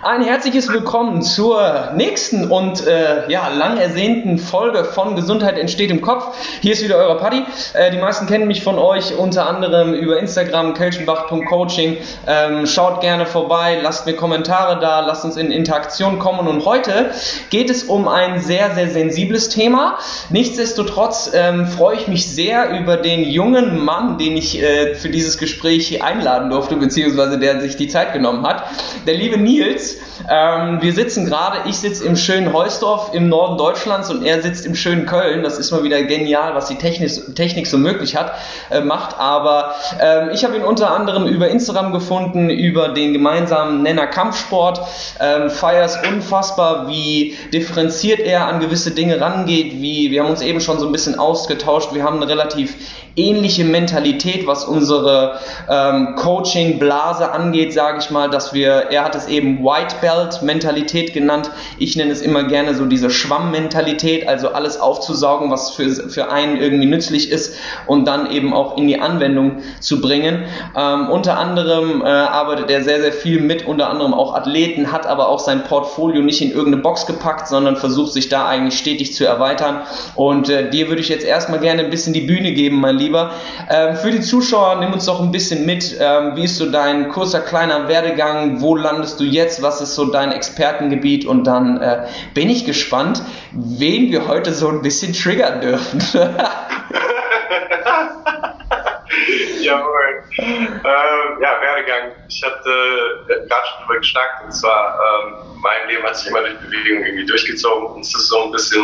[0.00, 6.02] Ein herzliches Willkommen zur nächsten und äh, ja, lang ersehnten Folge von Gesundheit entsteht im
[6.02, 6.36] Kopf.
[6.60, 7.42] Hier ist wieder euer Paddy.
[7.74, 11.96] Äh, die meisten kennen mich von euch unter anderem über Instagram kelchenbach.coaching.
[12.28, 16.46] Ähm, schaut gerne vorbei, lasst mir Kommentare da, lasst uns in Interaktion kommen.
[16.46, 17.10] Und heute
[17.50, 19.98] geht es um ein sehr, sehr sensibles Thema.
[20.30, 25.38] Nichtsdestotrotz ähm, freue ich mich sehr über den jungen Mann, den ich äh, für dieses
[25.38, 28.62] Gespräch hier einladen durfte, beziehungsweise der sich die Zeit genommen hat.
[29.04, 29.88] Der liebe Nils
[30.30, 34.66] ähm, wir sitzen gerade, ich sitze im schönen Heusdorf im Norden Deutschlands und er sitzt
[34.66, 35.42] im schönen Köln.
[35.42, 38.32] Das ist mal wieder genial, was die Technik, Technik so möglich hat,
[38.70, 39.18] äh, macht.
[39.18, 44.80] Aber ähm, ich habe ihn unter anderem über Instagram gefunden, über den gemeinsamen Nenner Kampfsport.
[45.20, 50.60] Ähm, Feiers unfassbar, wie differenziert er an gewisse Dinge rangeht, wie wir haben uns eben
[50.60, 51.94] schon so ein bisschen ausgetauscht.
[51.94, 52.74] Wir haben eine relativ
[53.18, 59.26] ähnliche Mentalität, was unsere ähm, Coaching-Blase angeht, sage ich mal, dass wir, er hat es
[59.26, 61.50] eben White Belt Mentalität genannt.
[61.78, 66.56] Ich nenne es immer gerne so diese Schwamm-Mentalität, also alles aufzusaugen, was für, für einen
[66.56, 70.44] irgendwie nützlich ist und dann eben auch in die Anwendung zu bringen.
[70.76, 75.06] Ähm, unter anderem äh, arbeitet er sehr, sehr viel mit, unter anderem auch Athleten, hat
[75.06, 79.14] aber auch sein Portfolio nicht in irgendeine Box gepackt, sondern versucht sich da eigentlich stetig
[79.14, 79.82] zu erweitern.
[80.16, 83.30] Und äh, dir würde ich jetzt erstmal gerne ein bisschen die Bühne geben, mein Lieber.
[83.70, 85.96] Ähm, für die Zuschauer, nimm uns doch ein bisschen mit.
[86.00, 88.60] Ähm, wie ist so dein kurzer, kleiner Werdegang?
[88.60, 89.62] Wo landest du jetzt?
[89.62, 91.26] Was ist so dein Expertengebiet?
[91.26, 96.00] Und dann äh, bin ich gespannt, wen wir heute so ein bisschen triggern dürfen.
[99.60, 100.22] Jawohl.
[100.38, 102.12] Ähm, ja, Werdegang.
[102.28, 102.70] Ich hatte
[103.28, 107.04] äh, gerade schon drüber geschnackt und zwar, ähm, mein Leben hat sich immer durch Bewegung
[107.04, 108.82] irgendwie durchgezogen und es ist so ein bisschen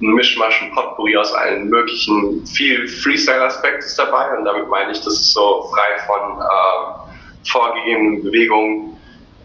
[0.00, 4.98] ein Mischmasch, ein Potpourri aus allen möglichen, viel Freestyle-Aspekt ist dabei und damit meine ich,
[4.98, 8.93] dass es so frei von äh, vorgegebenen Bewegungen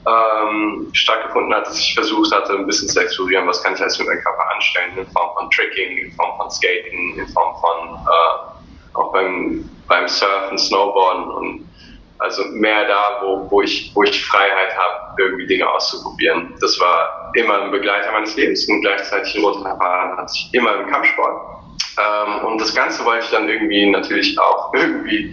[0.07, 3.99] ähm, stattgefunden hat, dass ich versucht hatte, ein bisschen zu explorieren, was kann ich alles
[3.99, 7.95] mit meinem Körper anstellen, in Form von Tricking, in Form von Skating, in Form von
[7.95, 11.69] äh, auch beim, beim Surfen, Snowboarden und
[12.19, 16.53] also mehr da, wo, wo, ich, wo ich Freiheit habe, irgendwie Dinge auszuprobieren.
[16.59, 20.75] Das war immer ein Begleiter meines Lebens und gleichzeitig ein roter Faden hatte ich immer
[20.75, 21.41] im Kampfsport.
[21.97, 25.31] Ähm, und das Ganze wollte ich dann irgendwie natürlich auch irgendwie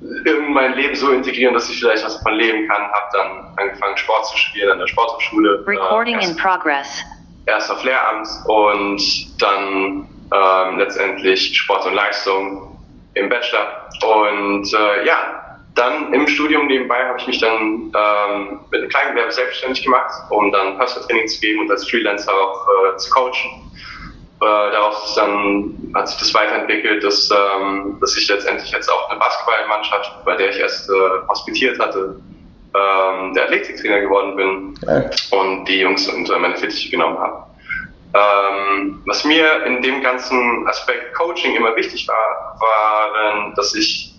[0.00, 2.82] in mein Leben so integrieren, dass ich vielleicht was davon leben kann.
[2.82, 5.64] Habe dann angefangen, Sport zu studieren an der Sporthochschule.
[5.66, 7.02] Recording äh, erst, in progress.
[7.46, 12.78] Erst auf Lehramt und dann ähm, letztendlich Sport und Leistung
[13.14, 13.88] im Bachelor.
[14.02, 19.32] Und äh, ja, dann im Studium nebenbei habe ich mich dann ähm, mit einem Kleingewerbe
[19.32, 23.70] selbstständig gemacht, um dann Personal Training zu geben und als Freelancer auch äh, zu coachen.
[24.38, 29.18] Äh, daraus dann hat sich das weiterentwickelt, dass, ähm, dass ich letztendlich jetzt auch eine
[29.18, 30.92] Basketballmannschaft, bei der ich erst äh,
[31.28, 32.20] hospitiert hatte,
[32.74, 35.10] ähm, der Athletiktrainer geworden bin okay.
[35.30, 37.46] und die Jungs unter meine Fittiche genommen habe.
[38.12, 44.12] Ähm, was mir in dem ganzen Aspekt Coaching immer wichtig war, war, dass ich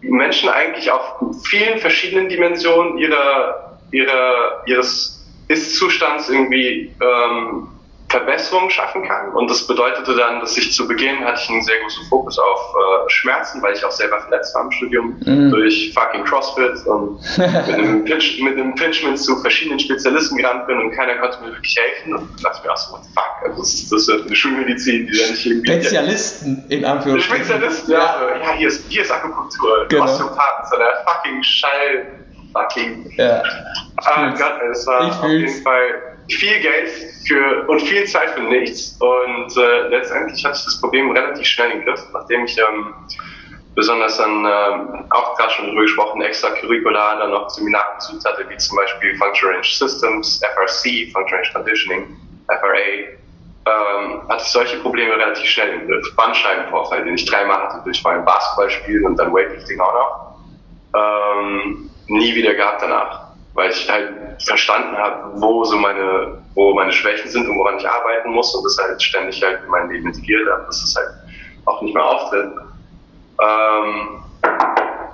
[0.00, 7.68] Menschen eigentlich auf vielen verschiedenen Dimensionen ihrer, ihrer, ihres Ist-Zustands irgendwie ähm,
[8.12, 9.30] Verbesserungen schaffen kann.
[9.32, 12.74] Und das bedeutete dann, dass ich zu Beginn hatte ich einen sehr großen Fokus auf
[12.74, 15.50] äh, Schmerzen, weil ich auch selber verletzt war im Studium mhm.
[15.50, 20.78] durch fucking CrossFit und mit einem, Pitch, mit einem Pitchment zu verschiedenen Spezialisten gerannt bin
[20.78, 22.14] und keiner konnte mir wirklich helfen.
[22.14, 24.36] Und ich dachte mir auch so, what the fuck, also das ist, das ist eine
[24.36, 25.72] Schulmedizin, die dann nicht irgendwie...
[25.72, 27.44] Spezialisten, in Anführungsstrichen.
[27.46, 27.98] Spezialisten, ja.
[27.98, 28.36] ja.
[28.42, 30.04] ja, hier, ist, hier ist Akupunktur, genau.
[30.04, 32.06] Osteopathen, so eine fucking Schall...
[32.52, 33.10] Fucking...
[33.16, 33.42] Ja.
[34.04, 36.90] Ah Gott, es war auf jeden Fall viel Geld
[37.26, 38.98] für, und viel Zeit für nichts.
[39.00, 42.94] Und äh, letztendlich hatte ich das Problem relativ schnell im Griff, nachdem ich ähm,
[43.74, 48.56] besonders dann ähm, auch gerade schon darüber gesprochen, extracurricular dann noch Seminare besucht hatte, wie
[48.56, 52.16] zum Beispiel Function Range Systems, FRC, Function Range Conditioning,
[52.46, 53.18] FRA,
[53.64, 56.14] ähm, hatte ich solche Probleme relativ schnell im Griff.
[56.16, 60.32] Bandscheibenvorfall, den ich dreimal hatte durch mein Basketballspielen und dann Weightlifting auch noch.
[60.94, 66.92] Ähm, nie wieder gehabt danach weil ich halt verstanden habe, wo so meine, wo meine
[66.92, 70.06] Schwächen sind und woran ich arbeiten muss und das halt ständig halt in mein Leben
[70.06, 71.08] integriert habe, dass es halt
[71.66, 72.52] auch nicht mehr auftritt.
[73.40, 74.22] Ähm,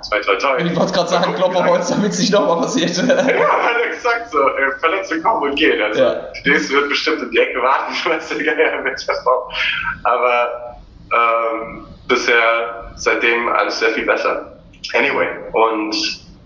[0.01, 0.57] zwei, toi, toi.
[0.57, 2.95] Ich wollte gerade sagen, Klopperholz, damit es nicht nochmal passiert.
[2.97, 4.39] ja, halt exakt so.
[4.79, 5.81] Verletzung kommen und gehen.
[5.81, 6.15] Also, ja.
[6.45, 8.47] die nächste wird bestimmt in die Ecke warten, ich weiß nicht,
[9.07, 9.25] was
[10.03, 10.77] Aber
[11.13, 14.59] ähm, bisher, seitdem alles sehr viel besser.
[14.93, 15.95] Anyway, und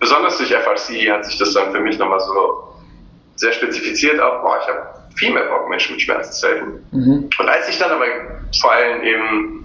[0.04, 2.74] besonders durch FRC hat sich das dann für mich nochmal so
[3.36, 4.82] sehr spezifiziert auch, boah, ich habe
[5.16, 6.86] viel mehr Bock, Menschen mit Schmerzen zu helfen.
[6.92, 7.30] Mhm.
[7.38, 8.04] Und als ich dann aber
[8.60, 9.64] vor allem eben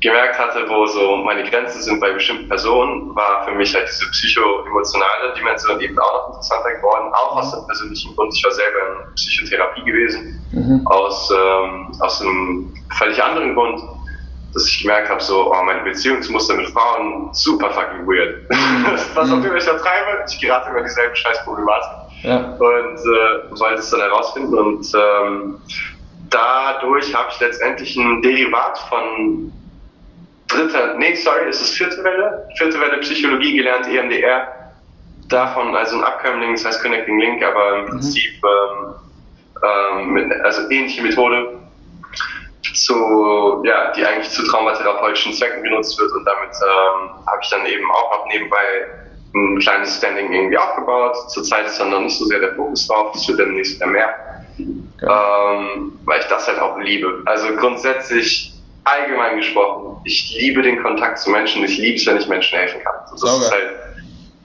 [0.00, 4.08] gemerkt hatte, wo so meine Grenzen sind bei bestimmten Personen, war für mich halt diese
[4.10, 8.32] psycho-emotionale Dimension eben auch noch interessanter geworden, auch aus dem persönlichen Grund.
[8.34, 10.86] Ich war selber in Psychotherapie gewesen, mhm.
[10.86, 13.82] aus, ähm, aus einem völlig anderen Grund,
[14.54, 18.48] dass ich gemerkt habe, so, oh, meine Beziehungsmuster mit Frauen, super fucking weird.
[18.50, 18.86] Mhm.
[19.14, 21.90] Was auch immer ich da treibe, ich gerate immer dieselben scheiß Problematik.
[22.22, 22.36] Ja.
[22.58, 25.60] Und äh, wollte es dann herausfinden und ähm,
[26.30, 29.52] dadurch habe ich letztendlich ein Derivat von
[30.48, 34.54] dritter, nee, sorry, es ist vierte Welle, vierte Welle Psychologie gelernt, EMDR.
[35.28, 37.88] Davon, also ein Abkömmling, das heißt Connecting Link, aber im mhm.
[37.90, 38.94] Prinzip ähm,
[39.62, 41.57] ähm, mit, also ähnliche Methode,
[42.74, 47.66] zu, ja, die eigentlich zu traumatherapeutischen Zwecken genutzt wird und damit ähm, habe ich dann
[47.66, 48.86] eben auch noch nebenbei
[49.34, 51.16] ein kleines Standing irgendwie aufgebaut.
[51.30, 54.14] Zurzeit ist dann noch nicht so sehr der Fokus drauf, das wird demnächst wieder mehr,
[54.58, 57.22] ähm, weil ich das halt auch liebe.
[57.26, 62.28] Also grundsätzlich allgemein gesprochen, ich liebe den Kontakt zu Menschen, ich liebe es, wenn ich
[62.28, 62.94] Menschen helfen kann.
[63.10, 63.74] Das ist halt,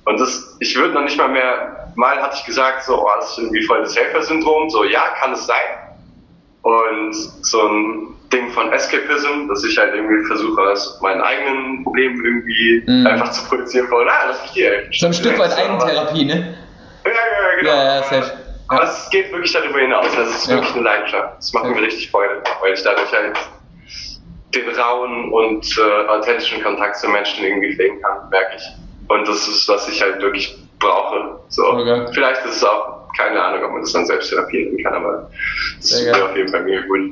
[0.06, 3.32] und das, ich würde noch nicht mal mehr, mal hatte ich gesagt, so, oh, das
[3.32, 5.56] ist irgendwie voll das Helfersyndrom, so, ja, kann es sein.
[6.64, 12.24] Und so ein Ding von Escapism, dass ich halt irgendwie versuche, aus meinen eigenen Problemen
[12.24, 13.06] irgendwie mhm.
[13.06, 14.92] einfach zu produzieren, von, ah, lass mich helfen.
[14.94, 16.58] So ein Stück weit Eigentherapie, ne?
[17.06, 17.72] Ja, ja, genau.
[17.72, 18.32] Ja, ja, safe.
[18.70, 20.08] Aber es geht wirklich darüber hinaus.
[20.16, 20.76] Das ist wirklich ja.
[20.76, 21.38] eine Leidenschaft.
[21.38, 21.72] Das macht ja.
[21.72, 23.38] mir richtig Freude, weil ich dadurch halt
[24.56, 28.64] den rauen und äh, authentischen Kontakt zu Menschen irgendwie pflegen kann, merke ich.
[29.10, 31.40] Und das ist, was ich halt wirklich brauche.
[31.50, 31.66] So.
[31.66, 32.08] Okay.
[32.14, 35.30] Vielleicht ist es auch, keine Ahnung, ob man das dann selbst therapieren kann, aber
[35.78, 37.12] das ist mir auf jeden Fall mega gut.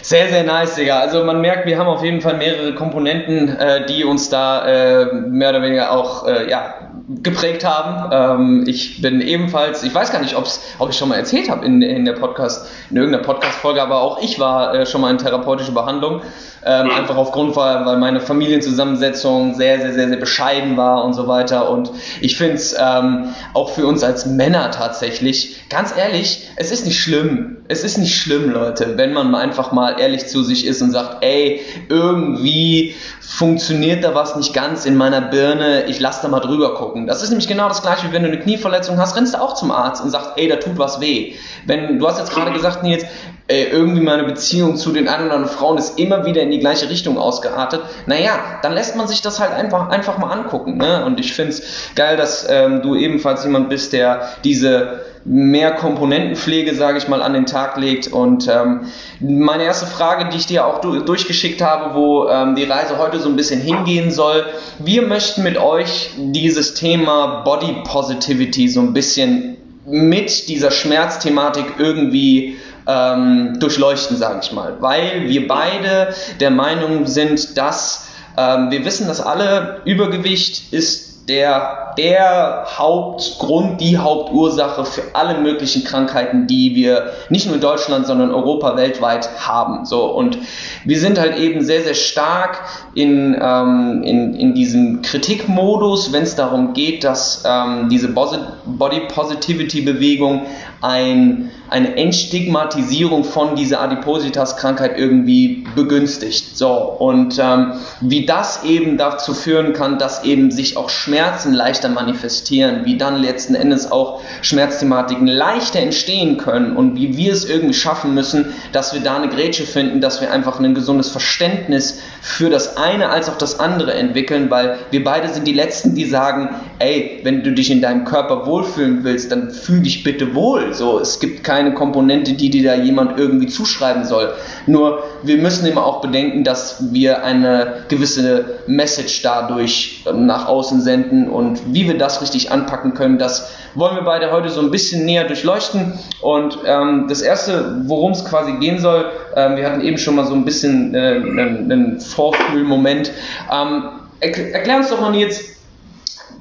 [0.00, 1.00] Sehr, sehr nice, Digga.
[1.00, 5.12] Also man merkt, wir haben auf jeden Fall mehrere Komponenten, äh, die uns da äh,
[5.12, 6.74] mehr oder weniger auch äh, ja,
[7.08, 8.10] geprägt haben.
[8.12, 11.66] Ähm, ich bin ebenfalls, ich weiß gar nicht, ob's, ob ich schon mal erzählt habe
[11.66, 15.18] in, in der Podcast, in irgendeiner Podcast-Folge, aber auch ich war äh, schon mal in
[15.18, 16.22] therapeutischer Behandlung.
[16.64, 16.92] Ähm, mhm.
[16.92, 21.70] Einfach aufgrund, weil, weil meine Familienzusammensetzung sehr, sehr, sehr, sehr bescheiden war und so weiter.
[21.70, 26.86] Und ich finde es ähm, auch für uns als Männer tatsächlich, ganz ehrlich, es ist
[26.86, 27.56] nicht schlimm.
[27.68, 31.24] Es ist nicht schlimm, Leute, wenn man einfach mal ehrlich zu sich ist und sagt,
[31.24, 36.74] ey, irgendwie funktioniert da was nicht ganz in meiner Birne, ich lass da mal drüber
[36.74, 37.06] gucken.
[37.06, 39.54] Das ist nämlich genau das gleiche, wie wenn du eine Knieverletzung hast, rennst du auch
[39.54, 41.34] zum Arzt und sagst, ey, da tut was weh.
[41.66, 43.04] Wenn, du hast jetzt gerade gesagt, Nils,
[43.48, 46.88] ey, irgendwie meine Beziehung zu den anderen, anderen Frauen ist immer wieder in die gleiche
[46.88, 50.76] Richtung ausgeartet, naja, dann lässt man sich das halt einfach, einfach mal angucken.
[50.78, 51.04] Ne?
[51.04, 56.74] Und ich finde es geil, dass ähm, du ebenfalls jemand bist, der diese mehr Komponentenpflege,
[56.74, 58.08] sage ich mal, an den Tag legt.
[58.08, 58.82] Und ähm,
[59.20, 63.20] meine erste Frage, die ich dir auch du durchgeschickt habe, wo ähm, die Reise heute
[63.20, 64.44] so ein bisschen hingehen soll,
[64.78, 72.56] wir möchten mit euch dieses Thema Body Positivity so ein bisschen mit dieser Schmerzthematik irgendwie
[72.86, 79.06] ähm, durchleuchten, sage ich mal, weil wir beide der Meinung sind, dass ähm, wir wissen,
[79.06, 87.12] dass alle Übergewicht ist der, der Hauptgrund, die Hauptursache für alle möglichen Krankheiten, die wir
[87.28, 89.86] nicht nur in Deutschland, sondern Europa weltweit haben.
[89.86, 90.38] So, und
[90.84, 92.62] wir sind halt eben sehr, sehr stark
[92.94, 99.82] in, ähm, in, in diesem Kritikmodus, wenn es darum geht, dass ähm, diese Body Positivity
[99.82, 100.46] Bewegung
[100.80, 106.56] ein, eine Entstigmatisierung von dieser Adipositas-Krankheit irgendwie begünstigt.
[106.56, 107.72] So, und ähm,
[108.02, 113.16] wie das eben dazu führen kann, dass eben sich auch Schmerzen leichter manifestieren, wie dann
[113.16, 118.92] letzten Endes auch Schmerzthematiken leichter entstehen können und wie wir es irgendwie schaffen müssen, dass
[118.92, 123.30] wir da eine Grätsche finden, dass wir einfach ein gesundes Verständnis für das eine als
[123.30, 127.52] auch das andere entwickeln, weil wir beide sind die Letzten, die sagen, ey, wenn du
[127.52, 130.74] dich in deinem Körper wohlfühlen willst, dann fühl dich bitte wohl.
[130.74, 134.34] So, es gibt keine Komponente, die dir da jemand irgendwie zuschreiben soll.
[134.66, 141.28] Nur wir müssen immer auch bedenken, dass wir eine gewisse Message dadurch nach außen senden
[141.28, 145.04] und wie wir das richtig anpacken können, das wollen wir beide heute so ein bisschen
[145.04, 145.98] näher durchleuchten.
[146.20, 150.26] Und ähm, das erste, worum es quasi gehen soll, ähm, wir hatten eben schon mal
[150.26, 153.10] so ein bisschen äh, einen, Vorfühlmoment.
[153.50, 153.84] Ähm,
[154.20, 155.56] erklär uns doch mal jetzt,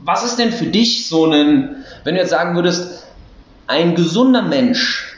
[0.04, 3.06] was ist denn für dich so ein, wenn du jetzt sagen würdest,
[3.68, 5.11] ein gesunder Mensch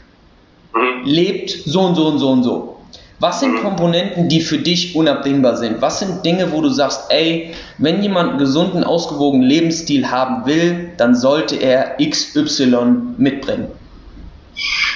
[0.74, 1.04] mhm.
[1.04, 2.74] lebt so und so und so und so.
[3.20, 3.62] Was sind mhm.
[3.62, 5.82] Komponenten, die für dich unabdingbar sind?
[5.82, 10.92] Was sind Dinge, wo du sagst, ey, wenn jemand einen gesunden, ausgewogenen Lebensstil haben will,
[10.98, 13.72] dann sollte er XY mitbringen?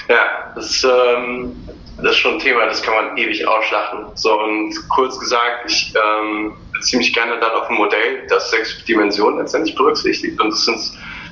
[0.10, 1.55] Ja, das, ähm,
[2.01, 4.05] das ist schon ein Thema, das kann man ewig ausschlachten.
[4.15, 8.84] So, und kurz gesagt, ich ähm, beziehe mich gerne dann auf ein Modell, das sechs
[8.86, 10.39] Dimensionen letztendlich berücksichtigt.
[10.39, 10.79] Und das sind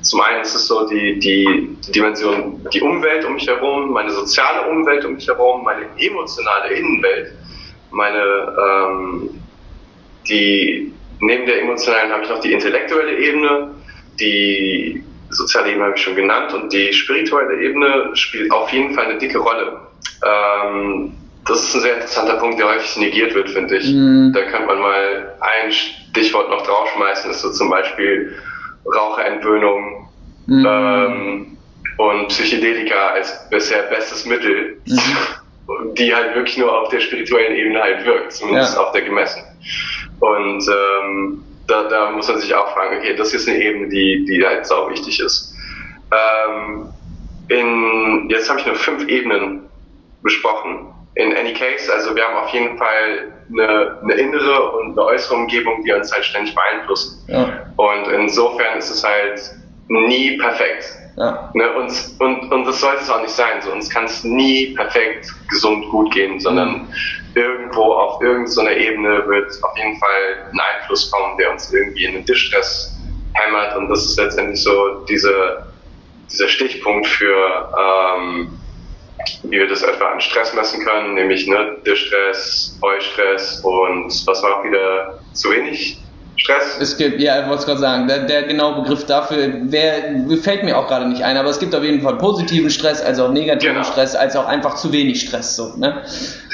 [0.05, 4.11] zum einen ist es so die, die, die Dimension, die Umwelt um mich herum, meine
[4.11, 7.31] soziale Umwelt um mich herum, meine emotionale Innenwelt,
[7.89, 9.41] meine, ähm,
[10.27, 13.71] die, neben der emotionalen habe ich noch die intellektuelle Ebene,
[14.19, 19.05] die soziale Ebene habe ich schon genannt und die spirituelle Ebene spielt auf jeden Fall
[19.05, 19.79] eine dicke Rolle.
[20.23, 21.13] Ähm,
[21.47, 23.91] das ist ein sehr interessanter Punkt, der häufig negiert wird, finde ich.
[23.91, 24.33] Mhm.
[24.33, 28.35] Da könnte man mal ein Stichwort noch draufschmeißen, ist so zum Beispiel
[28.85, 30.07] Raucherentwöhnung
[30.47, 30.65] mhm.
[30.67, 31.57] ähm,
[31.97, 35.95] und Psychedelika als bisher bestes Mittel, mhm.
[35.95, 38.81] die halt wirklich nur auf der spirituellen Ebene halt wirkt, zumindest ja.
[38.81, 39.43] auf der gemessen.
[40.19, 44.25] Und ähm, da, da muss man sich auch fragen, okay, das ist eine Ebene, die,
[44.25, 45.53] die halt sau wichtig ist.
[46.11, 46.89] Ähm,
[47.47, 49.61] in, jetzt habe ich nur fünf Ebenen
[50.21, 50.94] besprochen.
[51.15, 55.35] In any case, also wir haben auf jeden Fall eine, eine innere und eine äußere
[55.35, 57.23] Umgebung, die uns halt ständig beeinflussen.
[57.27, 57.65] Ja.
[57.77, 59.39] Und insofern ist es halt
[59.87, 60.85] nie perfekt.
[61.17, 61.49] Ja.
[61.53, 63.61] Ne, und, und, und das sollte es auch nicht sein.
[63.61, 66.89] So, uns kann es nie perfekt, gesund, gut gehen, sondern
[67.35, 72.13] irgendwo auf irgendeiner Ebene wird auf jeden Fall ein Einfluss kommen, der uns irgendwie in
[72.13, 72.97] den Distress
[73.33, 73.77] hämmert.
[73.77, 75.65] Und das ist letztendlich so diese,
[76.29, 77.71] dieser Stichpunkt für,
[78.17, 78.59] ähm,
[79.43, 84.59] wie wir das etwa an Stress messen können, nämlich ne, Distress, Eustress und was war
[84.59, 85.99] auch wieder zu wenig
[86.37, 86.77] Stress?
[86.81, 90.63] Es gibt, ja, ich wollte es gerade sagen, der, der genaue Begriff dafür wär, fällt
[90.63, 93.31] mir auch gerade nicht ein, aber es gibt auf jeden Fall positiven Stress, also auch
[93.31, 93.87] negativen genau.
[93.87, 95.55] Stress, als auch einfach zu wenig Stress.
[95.55, 96.03] So, ne?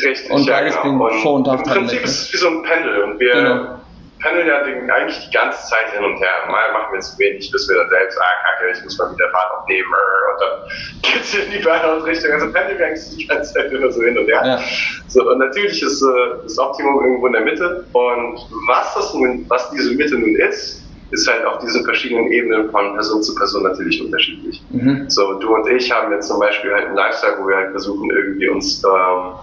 [0.04, 1.06] Richtig, und ja, beides genau.
[1.06, 3.81] und Vor- und Im Prinzip ist es wie so ein Pendel und wir genau.
[4.22, 6.30] Pendeln ja eigentlich die ganze Zeit hin und her.
[6.50, 9.30] Mal machen wir zu wenig, bis wir dann selbst sagen, kacke, ich muss mal wieder
[9.30, 12.32] Fahrt aufnehmen und dann geht es in die Burnout-Richtung.
[12.32, 14.42] Also pendeln wir eigentlich die ganze Zeit immer so hin und her.
[14.46, 14.60] Ja.
[15.08, 16.08] So, und natürlich ist äh,
[16.44, 17.86] das Optimum irgendwo in der Mitte.
[17.94, 22.72] Und was das nun, was diese Mitte nun ist, ist halt auf diesen verschiedenen Ebenen
[22.72, 24.62] von Person zu Person natürlich unterschiedlich.
[24.70, 25.10] Mhm.
[25.10, 28.10] So, du und ich haben jetzt zum Beispiel halt einen Lifestyle, wo wir halt versuchen,
[28.12, 29.34] irgendwie uns ähm,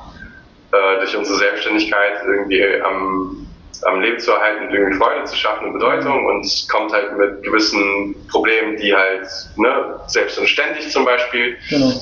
[0.73, 3.47] äh, durch unsere Selbstständigkeit irgendwie am
[3.85, 6.27] am Leben zu erhalten und irgendwie Freude zu schaffen und Bedeutung.
[6.27, 11.57] Und es kommt halt mit gewissen Problemen, die halt, ne, selbst und ständig zum Beispiel,
[11.69, 11.93] genau.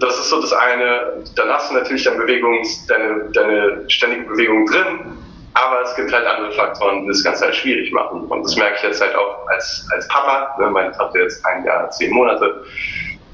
[0.00, 4.66] das ist so das eine, dann hast du natürlich deine Bewegung, deine, deine ständige Bewegung
[4.66, 5.18] drin,
[5.54, 8.22] aber es gibt halt andere Faktoren, die das Ganze halt schwierig machen.
[8.22, 11.64] Und das merke ich jetzt halt auch als, als Papa, ne, meine Tochter jetzt ein
[11.64, 12.64] Jahr, zehn Monate,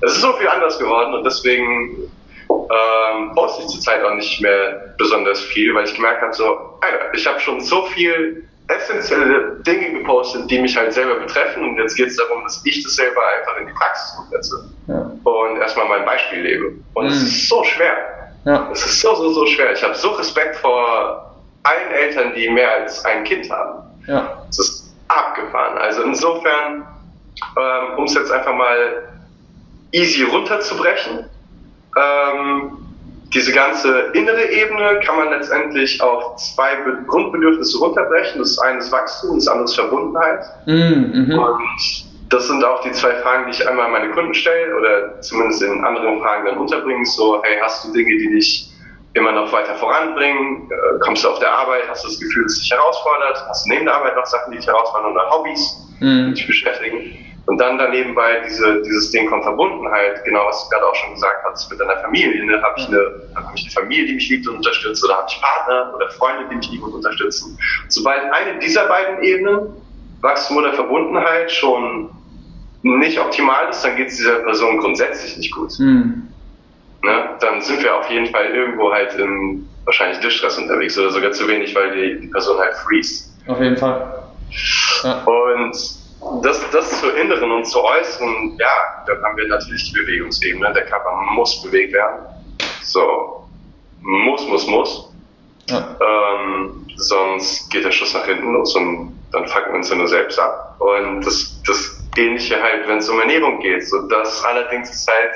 [0.02, 2.10] es ist so viel anders geworden und deswegen
[2.70, 7.14] ähm, poste ich zurzeit auch nicht mehr besonders viel, weil ich gemerkt habe, so, Alter,
[7.14, 11.96] ich habe schon so viel essentielle Dinge gepostet, die mich halt selber betreffen und jetzt
[11.96, 15.10] geht es darum, dass ich das selber einfach in die Praxis umsetze ja.
[15.24, 16.72] und erstmal mein Beispiel lebe.
[16.94, 17.10] Und mhm.
[17.10, 17.94] es ist so schwer.
[18.44, 18.68] Ja.
[18.72, 19.72] Es ist so, so, so schwer.
[19.72, 23.82] Ich habe so Respekt vor allen Eltern, die mehr als ein Kind haben.
[24.06, 24.44] Ja.
[24.48, 25.76] Es ist abgefahren.
[25.78, 26.86] Also insofern,
[27.56, 29.08] ähm, um es jetzt einfach mal
[29.92, 31.26] easy runterzubrechen,
[31.96, 32.78] ähm,
[33.32, 38.40] diese ganze innere Ebene kann man letztendlich auf zwei Grundbedürfnisse runterbrechen.
[38.40, 40.40] Das eine ist Wachstum, das andere ist Verbundenheit.
[40.66, 41.60] Mm, Und
[42.28, 45.62] das sind auch die zwei Fragen, die ich einmal an meine Kunden stelle oder zumindest
[45.62, 47.04] in anderen Fragen dann unterbringe.
[47.06, 48.70] So, hey, hast du Dinge, die dich
[49.14, 50.68] immer noch weiter voranbringen?
[50.70, 51.82] Äh, kommst du auf der Arbeit?
[51.88, 53.44] Hast du das Gefühl, dass dich herausfordert?
[53.48, 56.28] Hast du neben der Arbeit noch Sachen, die dich herausfordern oder Hobbys, mm.
[56.28, 57.29] die dich beschäftigen?
[57.46, 61.14] Und dann daneben bei diese, dieses Ding von Verbundenheit, genau was du gerade auch schon
[61.14, 62.44] gesagt hast, mit deiner Familie.
[62.44, 62.62] Ne?
[62.62, 65.40] Habe ich, eine, hab ich eine Familie, die mich liebt und unterstützt, oder habe ich
[65.40, 67.58] Partner oder Freunde, die mich lieben und unterstützen?
[67.88, 69.74] Sobald eine dieser beiden Ebenen,
[70.20, 72.10] Wachstum oder Verbundenheit, schon
[72.82, 75.78] nicht optimal ist, dann geht es dieser Person grundsätzlich nicht gut.
[75.78, 76.28] Mhm.
[77.02, 77.28] Ne?
[77.40, 81.48] Dann sind wir auf jeden Fall irgendwo halt im wahrscheinlich Distress unterwegs oder sogar zu
[81.48, 83.34] wenig, weil die, die Person halt freest.
[83.46, 84.22] Auf jeden Fall.
[85.02, 85.22] Ja.
[85.24, 85.99] Und
[86.42, 90.72] das, das zur inneren und zur äußeren, ja, dann haben wir natürlich die Bewegungsebene.
[90.72, 92.26] Der Körper muss bewegt werden.
[92.82, 93.48] So,
[94.00, 95.12] muss, muss, muss.
[95.68, 95.96] Ja.
[96.00, 100.08] Ähm, sonst geht der Schuss nach hinten los und dann fangen wir uns ja nur
[100.08, 100.76] selbst ab.
[100.78, 103.88] Und das, das Ähnliche halt, wenn es um Ernährung geht.
[103.88, 105.30] So, das allerdings ist halt,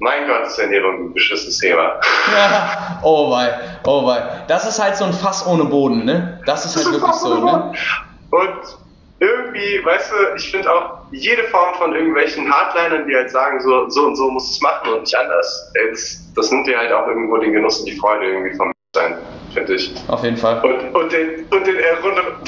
[0.00, 2.00] mein Gott, ist Ernährung ein beschissenes Thema.
[2.32, 4.44] Ja, oh wei, oh wei.
[4.48, 6.40] Das ist halt so ein Fass ohne Boden, ne?
[6.46, 7.72] Das ist halt wirklich so, ne?
[8.30, 8.87] Und
[9.20, 13.88] irgendwie, weißt du, ich finde auch jede Form von irgendwelchen Hardlinern, die halt sagen, so,
[13.88, 17.06] so und so muss es machen und nicht anders, das, das nimmt dir halt auch
[17.08, 19.18] irgendwo den Genuss und die Freude irgendwie vom sein,
[19.52, 19.92] finde ich.
[20.08, 20.64] Auf jeden Fall.
[20.64, 21.76] Und, und, den, und den,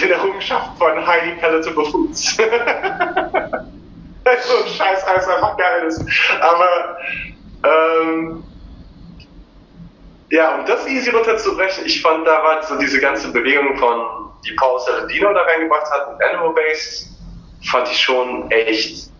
[0.00, 2.36] den Errungenschaften von Highly Palatable Foods.
[2.36, 2.42] so
[4.64, 6.04] ein Scheiß, alles einfach ist.
[6.40, 6.96] Aber,
[7.64, 8.44] ähm,
[10.30, 14.52] ja, um das easy runterzubrechen, ich fand, da war so diese ganze Bewegung von die
[14.52, 17.08] Paul Saladino da reingebracht hat mit Animal Based,
[17.62, 19.10] fand ich schon echt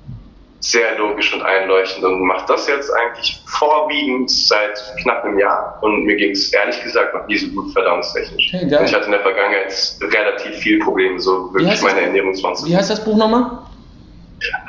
[0.61, 6.05] sehr logisch und einleuchtend und mache das jetzt eigentlich vorwiegend seit knapp einem Jahr und
[6.05, 8.53] mir ging es ehrlich gesagt noch nie so gut verdauungstechnisch.
[8.55, 9.73] Okay, ich hatte in der Vergangenheit
[10.03, 12.67] relativ viel Probleme, so wirklich meine Ernährung sonst.
[12.67, 13.59] Wie heißt das Buch nochmal?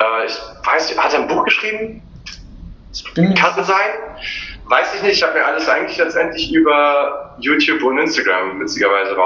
[0.00, 2.02] Äh, ich weiß nicht, hat er ein Buch geschrieben?
[3.14, 3.90] Kann sein.
[4.66, 9.16] Weiß ich nicht, ich habe mir alles eigentlich letztendlich über YouTube und Instagram witzigerweise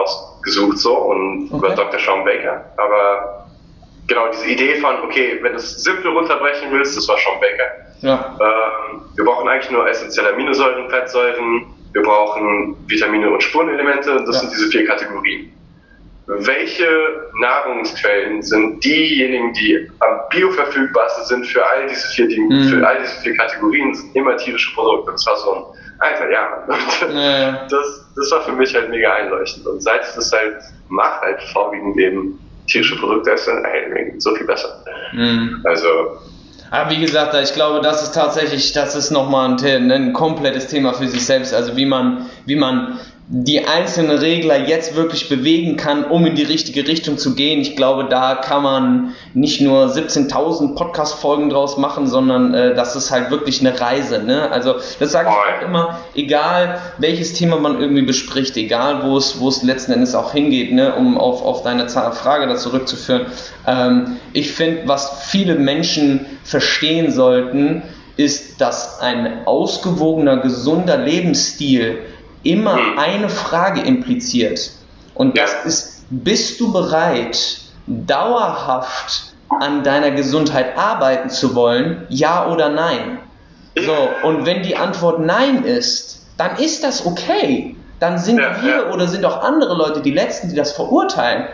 [0.47, 1.57] rausgesucht so und okay.
[1.57, 1.99] über Dr.
[2.01, 2.65] Sean Baker.
[2.77, 3.47] Aber
[4.07, 7.71] genau diese Idee von, okay, wenn du es simpel runterbrechen willst, das war Sean Baker.
[8.03, 8.37] Ja.
[8.41, 14.41] Ähm, wir brauchen eigentlich nur essentielle Aminosäuren, Fettsäuren, wir brauchen Vitamine und Spurenelemente, das ja.
[14.41, 15.53] sind diese vier Kategorien
[16.27, 16.89] welche
[17.41, 22.69] Nahrungsquellen sind diejenigen, die am bioverfügbarsten sind für all diese vier Dinge, mhm.
[22.69, 25.13] für all diese vier Kategorien, sind immer tierische Produkte.
[25.13, 25.63] Das war so ein,
[25.99, 26.67] Alter, ja.
[27.13, 27.67] ja.
[27.69, 29.67] Das, das war für mich halt mega einleuchtend.
[29.67, 30.57] Und seit ich das halt
[30.89, 34.83] mache, halt vorwiegend eben tierische Produkte essen, ey, so viel besser.
[35.13, 35.63] Mhm.
[35.65, 36.19] Also,
[36.71, 40.95] aber wie gesagt, ich glaube, das ist tatsächlich, das ist nochmal ein, ein komplettes Thema
[40.95, 41.55] für sich selbst.
[41.55, 46.45] Also wie man, wie man die einzelnen Regler jetzt wirklich bewegen kann, um in die
[46.45, 47.61] richtige Richtung zu gehen.
[47.61, 53.11] Ich glaube, da kann man nicht nur 17.000 Podcast-Folgen draus machen, sondern äh, das ist
[53.11, 54.23] halt wirklich eine Reise.
[54.23, 54.49] Ne?
[54.53, 59.41] Also das sage ich auch immer, egal welches Thema man irgendwie bespricht, egal wo es,
[59.41, 60.95] wo es letzten Endes auch hingeht, ne?
[60.95, 63.27] um auf, auf deine Frage da zurückzuführen.
[63.67, 67.83] Ähm, ich finde, was viele Menschen verstehen sollten,
[68.17, 71.99] ist, dass ein ausgewogener, gesunder Lebensstil
[72.51, 72.99] immer hm.
[72.99, 74.71] eine Frage impliziert.
[75.15, 82.07] Und das ist, bist du bereit, dauerhaft an deiner Gesundheit arbeiten zu wollen?
[82.09, 83.19] Ja oder nein?
[83.79, 87.77] So, und wenn die Antwort nein ist, dann ist das okay.
[88.01, 88.93] Dann sind ja, wir ja.
[88.93, 91.47] oder sind auch andere Leute die Letzten, die das verurteilen.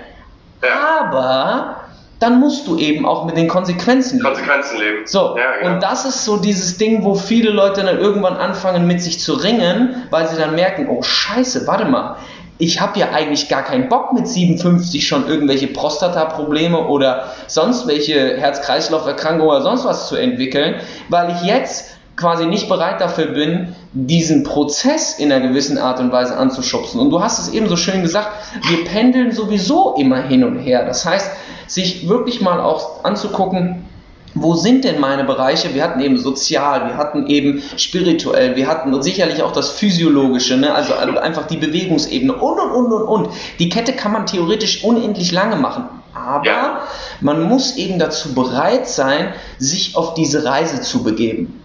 [0.62, 1.00] Ja.
[1.00, 1.81] Aber
[2.22, 4.28] dann musst du eben auch mit den Konsequenzen leben.
[4.28, 4.98] Konsequenzen leben.
[5.06, 5.74] So, ja, genau.
[5.74, 9.34] und das ist so dieses Ding, wo viele Leute dann irgendwann anfangen mit sich zu
[9.34, 12.16] ringen, weil sie dann merken, oh scheiße, warte mal,
[12.58, 18.36] ich habe ja eigentlich gar keinen Bock mit 57 schon irgendwelche Prostata-Probleme oder sonst welche
[18.36, 20.76] Herz-Kreislauf-Erkrankungen oder sonst was zu entwickeln,
[21.08, 26.12] weil ich jetzt quasi nicht bereit dafür bin, diesen Prozess in einer gewissen Art und
[26.12, 27.00] Weise anzuschubsen.
[27.00, 28.28] Und du hast es eben so schön gesagt,
[28.68, 30.84] wir pendeln sowieso immer hin und her.
[30.84, 31.30] Das heißt,
[31.66, 33.86] sich wirklich mal auch anzugucken,
[34.34, 35.74] wo sind denn meine Bereiche?
[35.74, 40.72] Wir hatten eben sozial, wir hatten eben spirituell, wir hatten sicherlich auch das Physiologische, ne?
[40.74, 43.28] also einfach die Bewegungsebene und und und und und.
[43.58, 46.80] Die Kette kann man theoretisch unendlich lange machen, aber ja.
[47.20, 51.61] man muss eben dazu bereit sein, sich auf diese Reise zu begeben.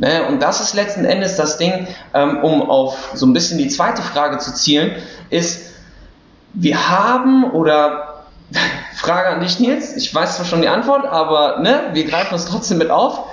[0.00, 0.26] Ne?
[0.28, 4.00] Und das ist letzten Endes das Ding, ähm, um auf so ein bisschen die zweite
[4.00, 4.92] Frage zu zielen,
[5.28, 5.72] ist,
[6.54, 8.24] wir haben oder
[8.96, 9.96] Frage an dich, Nils.
[9.96, 13.26] Ich weiß zwar schon die Antwort, aber ne, wir greifen es trotzdem mit auf.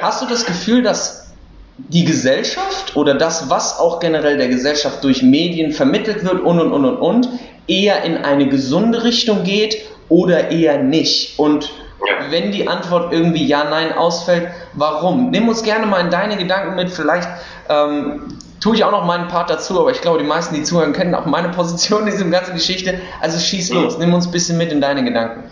[0.00, 1.32] Hast du das Gefühl, dass
[1.78, 6.72] die Gesellschaft oder das, was auch generell der Gesellschaft durch Medien vermittelt wird und und
[6.72, 7.28] und und und,
[7.66, 11.38] eher in eine gesunde Richtung geht oder eher nicht?
[11.38, 11.70] Und
[12.06, 12.30] ja.
[12.30, 15.30] wenn die Antwort irgendwie ja, nein ausfällt, warum?
[15.30, 16.90] Nimm uns gerne mal in deine Gedanken mit.
[16.90, 17.28] Vielleicht
[17.68, 20.92] ähm, tue ich auch noch meinen Part dazu, aber ich glaube, die meisten, die zuhören,
[20.92, 23.00] kennen auch meine Position in dieser ganzen Geschichte.
[23.20, 24.04] Also schieß los, mhm.
[24.04, 25.50] nimm uns ein bisschen mit in deine Gedanken.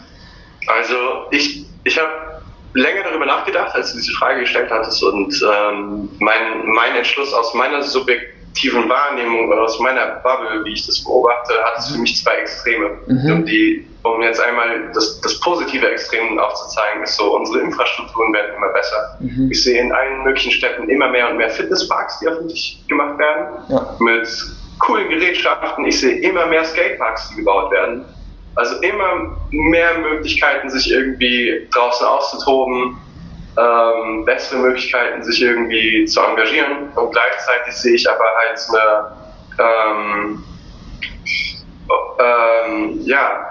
[0.67, 0.95] Also
[1.31, 2.11] ich, ich habe
[2.75, 7.55] länger darüber nachgedacht, als du diese Frage gestellt hattest und ähm, mein, mein Entschluss aus
[7.55, 7.83] meiner
[8.57, 12.37] subjektiven Wahrnehmung oder aus meiner Bubble, wie ich das beobachte, hat es für mich zwei
[12.37, 12.91] Extreme.
[13.07, 13.33] Mhm.
[13.33, 18.55] Und die um jetzt einmal das, das positive Extrem aufzuzeigen, ist so, unsere Infrastrukturen werden
[18.57, 19.19] immer besser.
[19.19, 19.51] Mhm.
[19.51, 23.47] Ich sehe in allen möglichen Städten immer mehr und mehr Fitnessparks, die öffentlich gemacht werden,
[23.69, 23.97] ja.
[23.99, 24.29] mit
[24.79, 25.85] coolen Gerätschaften.
[25.87, 28.05] Ich sehe immer mehr Skateparks, die gebaut werden.
[28.55, 32.97] Also immer mehr Möglichkeiten, sich irgendwie draußen auszutoben,
[33.59, 36.91] ähm, bessere Möglichkeiten, sich irgendwie zu engagieren.
[36.95, 38.61] Und gleichzeitig sehe ich aber halt
[39.59, 39.73] eine,
[40.19, 40.45] ähm,
[42.19, 43.47] ähm, ja,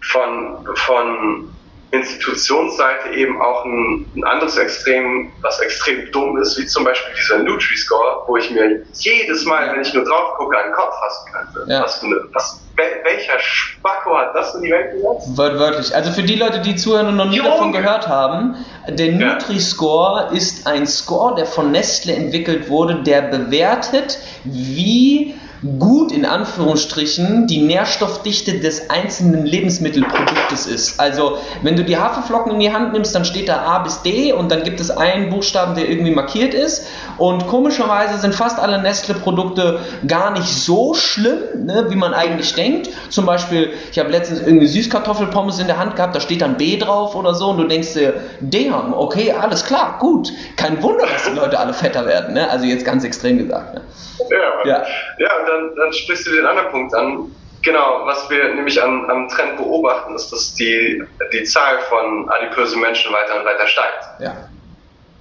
[0.00, 1.50] von, von
[1.92, 7.38] Institutionsseite eben auch ein, ein, anderes Extrem, was extrem dumm ist, wie zum Beispiel dieser
[7.38, 11.72] Nutri-Score, wo ich mir jedes Mal, wenn ich nur drauf gucke, einen Kopf fassen könnte.
[11.72, 11.82] Ja.
[11.82, 15.36] Was, was, welcher Spacko hat das in die Welt gesetzt?
[15.36, 15.94] Wörtlich.
[15.94, 17.50] Also für die Leute, die zuhören und noch nie Junge.
[17.50, 18.56] davon gehört haben,
[18.88, 25.34] der Nutri-Score ist ein Score, der von Nestle entwickelt wurde, der bewertet, wie
[25.78, 30.98] gut in Anführungsstrichen die Nährstoffdichte des einzelnen Lebensmittelproduktes ist.
[30.98, 34.32] Also wenn du die Haferflocken in die Hand nimmst, dann steht da A bis D
[34.32, 36.86] und dann gibt es einen Buchstaben, der irgendwie markiert ist.
[37.18, 42.88] Und komischerweise sind fast alle Nestle-Produkte gar nicht so schlimm, ne, wie man eigentlich denkt.
[43.10, 46.78] Zum Beispiel, ich habe letztens irgendwie Süßkartoffelpommes in der Hand gehabt, da steht dann B
[46.78, 50.32] drauf oder so und du denkst dir, damn, okay, alles klar, gut.
[50.56, 52.34] Kein Wunder, dass die Leute alle fetter werden.
[52.34, 52.48] Ne?
[52.48, 53.74] Also jetzt ganz extrem gesagt.
[53.74, 53.82] Ne?
[54.30, 54.84] Ja, ja.
[55.18, 57.34] ja dann, dann sprichst du den anderen Punkt an.
[57.62, 62.80] Genau, was wir nämlich am, am Trend beobachten, ist, dass die, die Zahl von adipösen
[62.80, 64.04] Menschen weiter und weiter steigt.
[64.20, 64.48] Ja.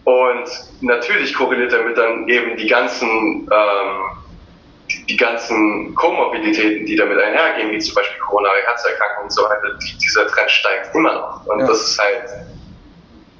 [0.05, 0.49] Und
[0.81, 7.79] natürlich korreliert damit dann eben die ganzen, ähm, die, ganzen Komorbiditäten, die damit einhergehen, wie
[7.79, 9.77] zum Beispiel koronare Herzerkrankungen und so weiter.
[9.81, 11.45] Die, dieser Trend steigt immer noch.
[11.45, 11.67] Und ja.
[11.67, 12.29] das ist halt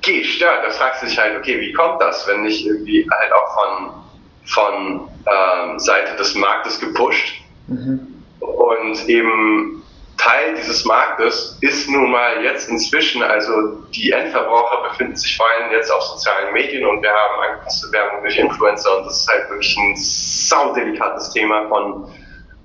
[0.02, 0.66] gestört.
[0.66, 3.99] Da fragst du dich halt, okay, wie kommt das, wenn nicht irgendwie halt auch von
[4.50, 7.34] von ähm, Seite des Marktes gepusht.
[7.68, 8.24] Mhm.
[8.40, 9.84] Und eben
[10.18, 13.52] Teil dieses Marktes ist nun mal jetzt inzwischen, also
[13.96, 18.22] die Endverbraucher befinden sich vor allem jetzt auf sozialen Medien und wir haben angepasste Werbung
[18.22, 22.12] durch Influencer und das ist halt wirklich ein saudelikates Thema von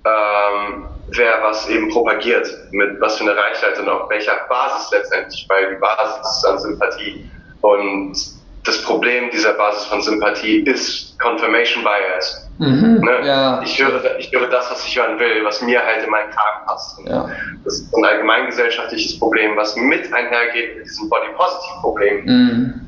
[0.05, 5.47] ähm, wer was eben propagiert, mit was für eine Reichweite und auf welcher Basis letztendlich,
[5.49, 8.16] weil die Basis ist an Sympathie und
[8.64, 12.48] das Problem dieser Basis von Sympathie ist Confirmation Bias.
[12.59, 13.27] Mhm, ne?
[13.27, 13.62] ja.
[13.62, 16.66] ich, höre, ich höre das, was ich hören will, was mir halt in meinen Kragen
[16.66, 16.98] passt.
[17.07, 17.29] Ja.
[17.62, 22.24] Das ist ein allgemeingesellschaftliches Problem, was mit einhergeht mit diesem Body-Positive-Problem.
[22.24, 22.81] Mhm.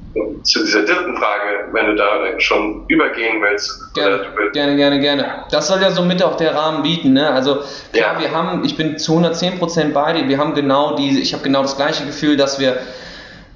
[0.45, 3.93] Zu dieser dritten Frage, wenn du da schon übergehen willst.
[3.93, 4.55] Gerne, willst.
[4.55, 5.45] gerne, gerne, gerne.
[5.51, 7.13] Das soll ja so mit auch der Rahmen bieten.
[7.13, 7.31] Ne?
[7.31, 7.57] Also
[7.93, 8.21] klar, ja.
[8.21, 11.61] wir haben, ich bin zu 110% bei dir, wir haben genau diese, ich habe genau
[11.61, 12.79] das gleiche Gefühl, dass wir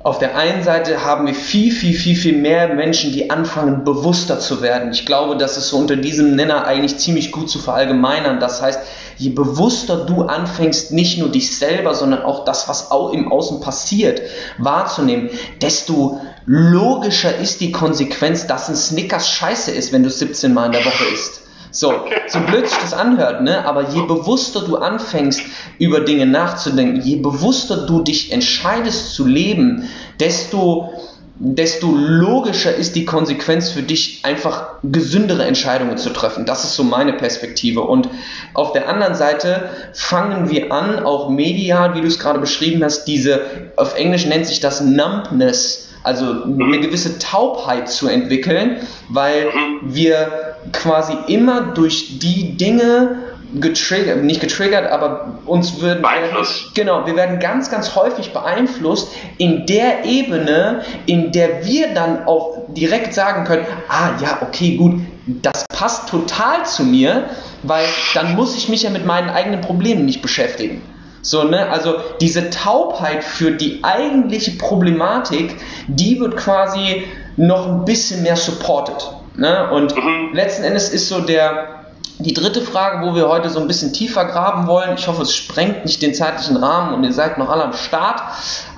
[0.02, 4.40] auf der einen Seite haben wir viel, viel, viel, viel mehr Menschen, die anfangen, bewusster
[4.40, 4.92] zu werden.
[4.92, 8.40] Ich glaube, das ist so unter diesem Nenner eigentlich ziemlich gut zu verallgemeinern.
[8.40, 8.80] Das heißt,
[9.18, 13.60] je bewusster du anfängst, nicht nur dich selber, sondern auch das, was auch im Außen
[13.60, 14.22] passiert,
[14.56, 15.28] wahrzunehmen,
[15.60, 20.72] desto logischer ist die Konsequenz, dass ein Snickers scheiße ist, wenn du 17 Mal in
[20.72, 21.42] der Woche isst.
[21.72, 21.92] So,
[22.28, 23.64] so blöd sich das anhört, ne?
[23.64, 25.42] aber je bewusster du anfängst,
[25.78, 30.92] über Dinge nachzudenken, je bewusster du dich entscheidest zu leben, desto,
[31.36, 36.44] desto logischer ist die Konsequenz für dich, einfach gesündere Entscheidungen zu treffen.
[36.44, 37.82] Das ist so meine Perspektive.
[37.82, 38.08] Und
[38.52, 43.04] auf der anderen Seite fangen wir an, auch medial, wie du es gerade beschrieben hast,
[43.04, 43.42] diese,
[43.76, 48.76] auf Englisch nennt sich das Numbness, also eine gewisse Taubheit zu entwickeln,
[49.08, 49.48] weil
[49.82, 53.16] wir quasi immer durch die Dinge
[53.54, 56.74] getriggert, nicht getriggert, aber uns würden beeinflusst.
[56.74, 62.58] Genau, wir werden ganz, ganz häufig beeinflusst in der Ebene, in der wir dann auch
[62.68, 67.24] direkt sagen können, ah ja, okay, gut, das passt total zu mir,
[67.62, 70.82] weil dann muss ich mich ja mit meinen eigenen Problemen nicht beschäftigen.
[71.22, 71.68] So, ne?
[71.68, 75.56] Also diese Taubheit für die eigentliche Problematik,
[75.86, 77.04] die wird quasi
[77.36, 79.12] noch ein bisschen mehr supported.
[79.36, 79.70] Ne?
[79.70, 80.30] Und mhm.
[80.32, 81.84] letzten Endes ist so der,
[82.18, 84.94] die dritte Frage, wo wir heute so ein bisschen tiefer graben wollen.
[84.96, 88.22] Ich hoffe, es sprengt nicht den zeitlichen Rahmen und ihr seid noch alle am Start.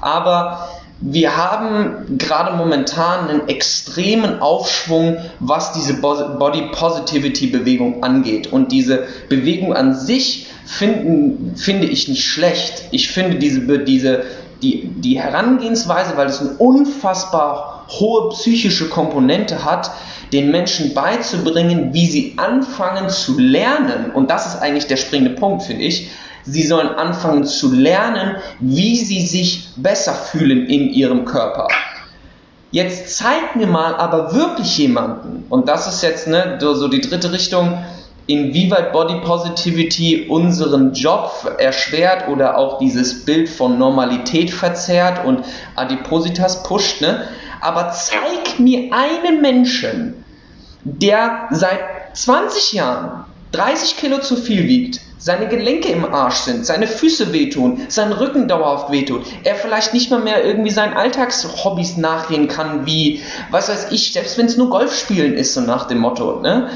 [0.00, 0.68] Aber
[1.00, 8.52] wir haben gerade momentan einen extremen Aufschwung, was diese Body Positivity Bewegung angeht.
[8.52, 12.84] Und diese Bewegung an sich finden, finde ich nicht schlecht.
[12.92, 14.24] Ich finde diese, diese,
[14.62, 19.90] die, die Herangehensweise, weil es eine unfassbar hohe psychische Komponente hat,
[20.32, 24.12] den Menschen beizubringen, wie sie anfangen zu lernen.
[24.14, 26.10] Und das ist eigentlich der springende Punkt, finde ich.
[26.44, 31.68] Sie sollen anfangen zu lernen, wie sie sich besser fühlen in ihrem Körper.
[32.70, 37.30] Jetzt zeig mir mal aber wirklich jemanden, und das ist jetzt ne, so die dritte
[37.30, 37.84] Richtung,
[38.26, 45.44] inwieweit Body Positivity unseren Job erschwert oder auch dieses Bild von Normalität verzerrt und
[45.76, 47.00] Adipositas pusht.
[47.00, 47.28] Ne?
[47.60, 50.24] Aber zeig mir einen Menschen,
[50.84, 51.80] der seit
[52.14, 57.82] 20 Jahren 30 Kilo zu viel wiegt, seine Gelenke im Arsch sind, seine Füße wehtun,
[57.88, 63.20] sein Rücken dauerhaft wehtut, er vielleicht nicht mal mehr irgendwie seinen Alltagshobbys nachgehen kann, wie,
[63.50, 66.40] was weiß ich, selbst wenn es nur Golf spielen ist, so nach dem Motto.
[66.40, 66.70] Ne?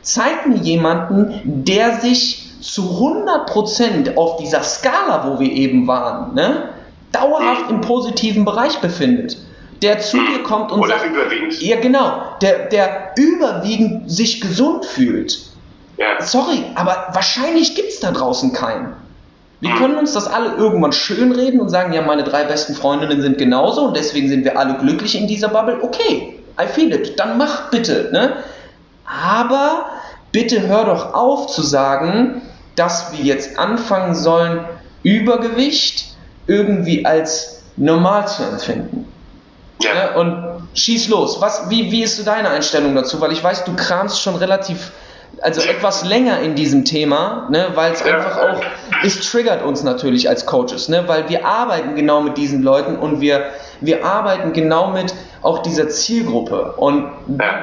[0.00, 6.70] Zeig mir jemanden, der sich zu 100% auf dieser Skala, wo wir eben waren, ne,
[7.12, 9.36] dauerhaft im positiven Bereich befindet.
[9.82, 11.60] Der zu dir kommt und Oder sagt, überwiegend.
[11.60, 15.51] Ja, genau, der, der überwiegend sich gesund fühlt.
[16.02, 16.20] Ja.
[16.24, 18.94] Sorry, aber wahrscheinlich gibt es da draußen keinen.
[19.60, 19.78] Wir hm.
[19.78, 23.82] können uns das alle irgendwann schönreden und sagen, ja, meine drei besten Freundinnen sind genauso
[23.82, 25.78] und deswegen sind wir alle glücklich in dieser Bubble.
[25.82, 28.10] Okay, I feel it, dann mach bitte.
[28.12, 28.32] Ne?
[29.04, 29.86] Aber
[30.32, 32.42] bitte hör doch auf zu sagen,
[32.74, 34.64] dass wir jetzt anfangen sollen,
[35.04, 36.16] Übergewicht
[36.48, 39.06] irgendwie als normal zu empfinden.
[39.80, 39.94] Ja.
[39.94, 40.18] Ne?
[40.18, 41.40] Und schieß los.
[41.40, 43.20] Was, wie, wie ist so deine Einstellung dazu?
[43.20, 44.90] Weil ich weiß, du kramst schon relativ,
[45.40, 47.68] also etwas länger in diesem Thema, ne?
[47.74, 48.60] weil es einfach auch,
[49.04, 51.04] es triggert uns natürlich als Coaches, ne?
[51.06, 53.46] weil wir arbeiten genau mit diesen Leuten und wir,
[53.80, 56.74] wir arbeiten genau mit auch dieser Zielgruppe.
[56.76, 57.10] Und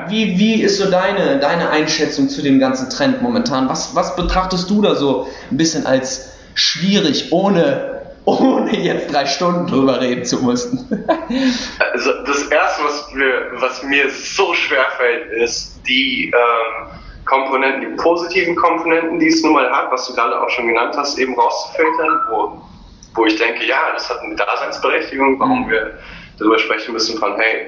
[0.08, 3.70] wie, wie ist so deine, deine Einschätzung zu dem ganzen Trend momentan?
[3.70, 9.66] Was, was betrachtest du da so ein bisschen als schwierig, ohne ohne jetzt drei Stunden
[9.68, 10.88] drüber reden zu müssen?
[11.94, 17.96] also das Erste, was mir, was mir so schwer fällt, ist die ähm, Komponenten, die
[17.96, 21.36] positiven Komponenten, die es nun mal hat, was du gerade auch schon genannt hast, eben
[21.39, 22.62] rauszufiltern, wo,
[23.13, 25.70] wo ich denke, ja, das hat eine Daseinsberechtigung, warum mhm.
[25.70, 26.00] wir
[26.39, 27.68] darüber sprechen müssen von, hey,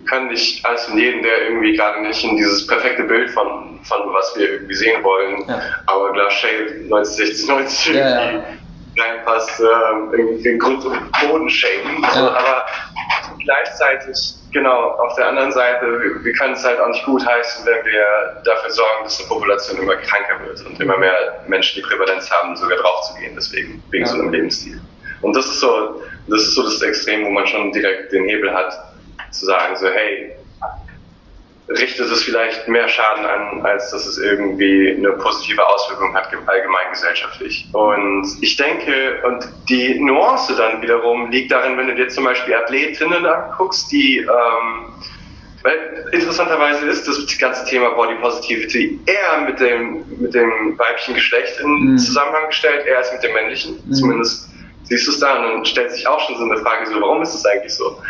[0.00, 3.78] wir können nicht alles und jeden, der irgendwie gerade nicht in dieses perfekte Bild von,
[3.84, 5.60] von was wir irgendwie sehen wollen, ja.
[5.86, 8.65] aber Glass Shade 1960, 90 ja, irgendwie
[8.98, 12.02] reinpasst, irgendwie den Grund und Boden shaken.
[12.02, 12.28] Ja.
[12.28, 12.66] aber
[13.42, 17.64] gleichzeitig, genau, auf der anderen Seite, wir, wir können es halt auch nicht gut heißen,
[17.66, 21.88] wenn wir dafür sorgen, dass die Population immer kranker wird und immer mehr Menschen die
[21.88, 24.10] Prävalenz haben, sogar draufzugehen, deswegen, wegen ja.
[24.10, 24.80] so einem Lebensstil.
[25.22, 28.52] Und das ist so, das ist so das Extrem, wo man schon direkt den Hebel
[28.52, 28.72] hat,
[29.30, 30.35] zu sagen, so, hey,
[31.68, 36.90] richtet es vielleicht mehr Schaden an, als dass es irgendwie eine positive Auswirkung hat, allgemein
[36.92, 37.68] gesellschaftlich.
[37.72, 42.54] Und ich denke, und die Nuance dann wiederum liegt darin, wenn du dir zum Beispiel
[42.54, 44.92] Athletinnen anguckst, die, ähm,
[45.62, 51.58] weil interessanterweise ist das ganze Thema Body Positivity eher mit dem, mit dem weiblichen Geschlecht
[51.60, 51.98] in mhm.
[51.98, 53.82] Zusammenhang gestellt, eher als mit dem männlichen.
[53.84, 53.92] Mhm.
[53.92, 54.48] Zumindest
[54.84, 57.22] siehst du es da und dann stellt sich auch schon so eine Frage, so, warum
[57.22, 58.00] ist das eigentlich so?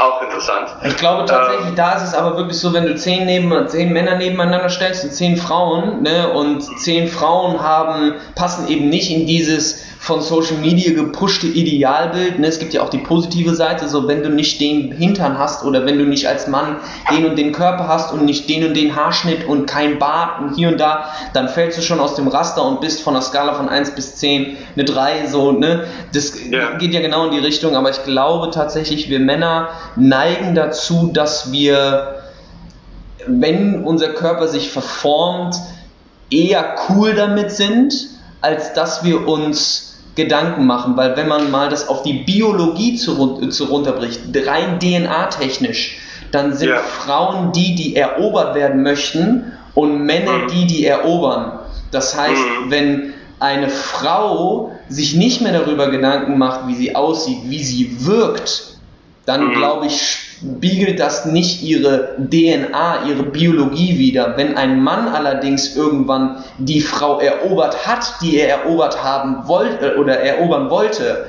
[0.00, 0.68] Auch interessant.
[0.84, 3.92] Ich glaube tatsächlich, ähm, da ist es aber wirklich so, wenn du zehn, neben, zehn
[3.92, 9.26] Männer nebeneinander stellst und zehn Frauen, ne, und zehn Frauen haben, passen eben nicht in
[9.26, 12.38] dieses von Social Media gepushte Idealbild.
[12.38, 12.48] Ne?
[12.48, 15.86] Es gibt ja auch die positive Seite, so wenn du nicht den Hintern hast oder
[15.86, 16.76] wenn du nicht als Mann
[17.10, 20.56] den und den Körper hast und nicht den und den Haarschnitt und kein Bart und
[20.56, 23.54] hier und da, dann fällst du schon aus dem Raster und bist von der Skala
[23.54, 25.86] von 1 bis 10 eine 3, so, ne?
[26.12, 26.76] Das ja.
[26.76, 31.50] geht ja genau in die Richtung, aber ich glaube tatsächlich, wir Männer neigen dazu, dass
[31.50, 32.16] wir,
[33.26, 35.56] wenn unser Körper sich verformt,
[36.30, 37.94] eher cool damit sind,
[38.42, 43.48] als dass wir uns Gedanken machen, weil wenn man mal das auf die Biologie zu,
[43.48, 45.98] zu runterbricht, rein DNA-technisch,
[46.30, 46.78] dann sind ja.
[46.78, 50.48] Frauen die, die erobert werden möchten und Männer mhm.
[50.48, 51.58] die, die erobern.
[51.90, 52.70] Das heißt, mhm.
[52.70, 58.78] wenn eine Frau sich nicht mehr darüber Gedanken macht, wie sie aussieht, wie sie wirkt,
[59.26, 59.54] dann mhm.
[59.54, 64.34] glaube ich, spiegelt das nicht ihre DNA, ihre Biologie wider.
[64.36, 69.98] Wenn ein Mann allerdings irgendwann die Frau erobert hat, die er erobert haben wollte äh,
[69.98, 71.26] oder erobern wollte,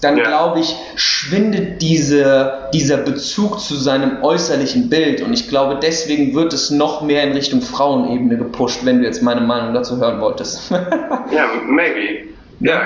[0.00, 0.24] dann ja.
[0.24, 5.22] glaube ich, schwindet diese, dieser Bezug zu seinem äußerlichen Bild.
[5.22, 9.22] Und ich glaube, deswegen wird es noch mehr in Richtung Frauenebene gepusht, wenn du jetzt
[9.22, 10.70] meine Meinung dazu hören wolltest.
[10.70, 12.28] ja, maybe.
[12.60, 12.82] Ja,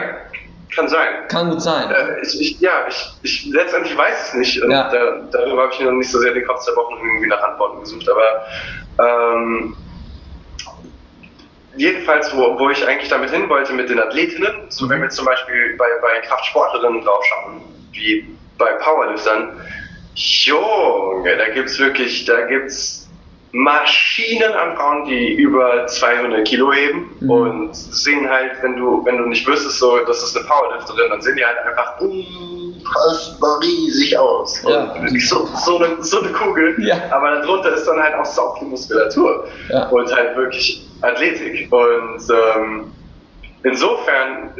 [0.74, 1.28] kann sein.
[1.28, 1.90] Kann gut sein.
[1.90, 4.62] Äh, ich, ich, ja, ich, ich letztendlich weiß es nicht.
[4.62, 4.90] Und ja.
[4.90, 7.42] da, darüber habe ich mir noch nicht so sehr den Kopf zerbrochen und irgendwie nach
[7.42, 8.08] Antworten gesucht.
[8.08, 8.46] Aber
[8.98, 9.76] ähm,
[11.76, 15.26] jedenfalls, wo, wo ich eigentlich damit hin wollte mit den Athletinnen, so wenn wir zum
[15.26, 18.26] Beispiel bei, bei Kraftsportlerinnen draufschauen, wie
[18.58, 19.60] bei Powerliftern,
[20.14, 23.01] Junge, da gibt's wirklich, da gibt's
[23.52, 27.30] Maschinen an Frauen, die über 200 Kilo heben mhm.
[27.30, 31.20] und sehen halt, wenn du, wenn du nicht wüsstest, so, das ist eine Powerlifterin, dann
[31.20, 34.62] sehen die halt einfach unfassbar riesig aus.
[34.66, 34.94] Ja.
[35.18, 36.96] So, so, eine, so eine Kugel, ja.
[37.10, 39.86] aber darunter ist dann halt auch sau viel Muskulatur ja.
[39.88, 41.70] und halt wirklich Athletik.
[41.70, 42.90] Und ähm,
[43.64, 44.50] insofern,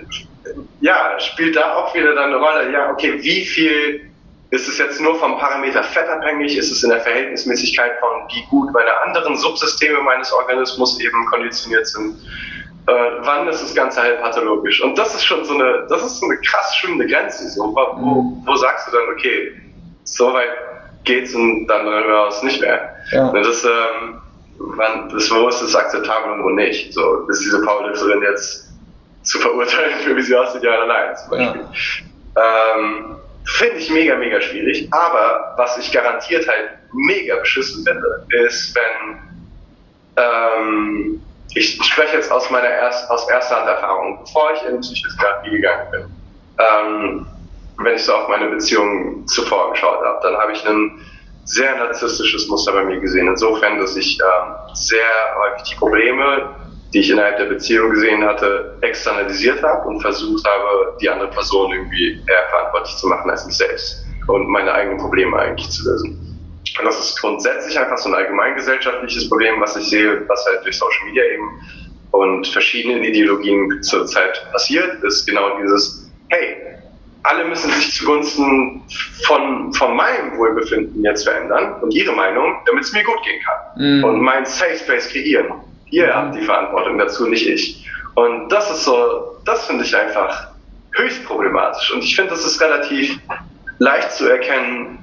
[0.82, 4.11] ja, spielt da auch wieder dann eine Rolle, ja, okay, wie viel
[4.52, 6.58] ist es jetzt nur vom Parameter Fett abhängig?
[6.58, 11.86] Ist es in der Verhältnismäßigkeit von, wie gut meine anderen Subsysteme meines Organismus eben konditioniert
[11.86, 12.18] sind?
[12.86, 14.82] Äh, wann ist das Ganze halt pathologisch?
[14.82, 17.48] Und das ist schon so eine, das ist so eine krass schwimmende Grenze.
[17.48, 18.42] So, wo, mhm.
[18.44, 19.58] wo sagst du dann, okay,
[20.04, 20.50] so weit
[21.04, 22.94] geht's und dann aus nicht mehr?
[23.10, 23.32] Ja.
[23.32, 24.20] Das, ähm,
[24.58, 26.92] wann, das, wo ist es akzeptabel und wo nicht?
[26.92, 28.68] So, ist diese Powerlifterin jetzt
[29.22, 31.62] zu verurteilen für wie sie aussieht, ja oder nein, zum Beispiel.
[32.36, 32.76] Ja.
[32.76, 34.88] Ähm, Finde ich mega, mega schwierig.
[34.92, 39.18] Aber was ich garantiert halt mega beschissen finde, ist, wenn
[40.16, 41.22] ähm,
[41.54, 45.90] ich spreche jetzt aus meiner erst, aus erster Hand Erfahrung, bevor ich in Psychotherapie gegangen
[45.90, 46.04] bin.
[46.58, 47.26] Ähm,
[47.78, 51.04] wenn ich so auf meine Beziehung zuvor geschaut habe, dann habe ich einen
[51.44, 53.26] sehr narzisstisches Muster bei mir gesehen.
[53.26, 55.00] Insofern, dass ich äh, sehr
[55.40, 56.54] häufig die Probleme,
[56.92, 61.72] die ich innerhalb der Beziehung gesehen hatte, externalisiert habe und versucht habe, die andere Person
[61.72, 66.18] irgendwie eher verantwortlich zu machen als mich selbst und meine eigenen Probleme eigentlich zu lösen.
[66.78, 70.78] Und das ist grundsätzlich einfach so ein allgemeingesellschaftliches Problem, was ich sehe, was halt durch
[70.78, 71.48] Social Media eben
[72.12, 76.56] und verschiedenen Ideologien zurzeit passiert, ist genau dieses, hey,
[77.24, 78.82] alle müssen sich zugunsten
[79.26, 83.98] von, von meinem Wohlbefinden jetzt verändern und ihre Meinung, damit es mir gut gehen kann.
[83.98, 84.04] Mhm.
[84.04, 85.52] Und mein Safe Space kreieren.
[85.92, 87.86] Ihr habt die Verantwortung dazu, nicht ich.
[88.14, 90.48] Und das ist so, das finde ich einfach
[90.92, 91.92] höchst problematisch.
[91.92, 93.18] Und ich finde, das ist relativ
[93.78, 94.98] leicht zu erkennen,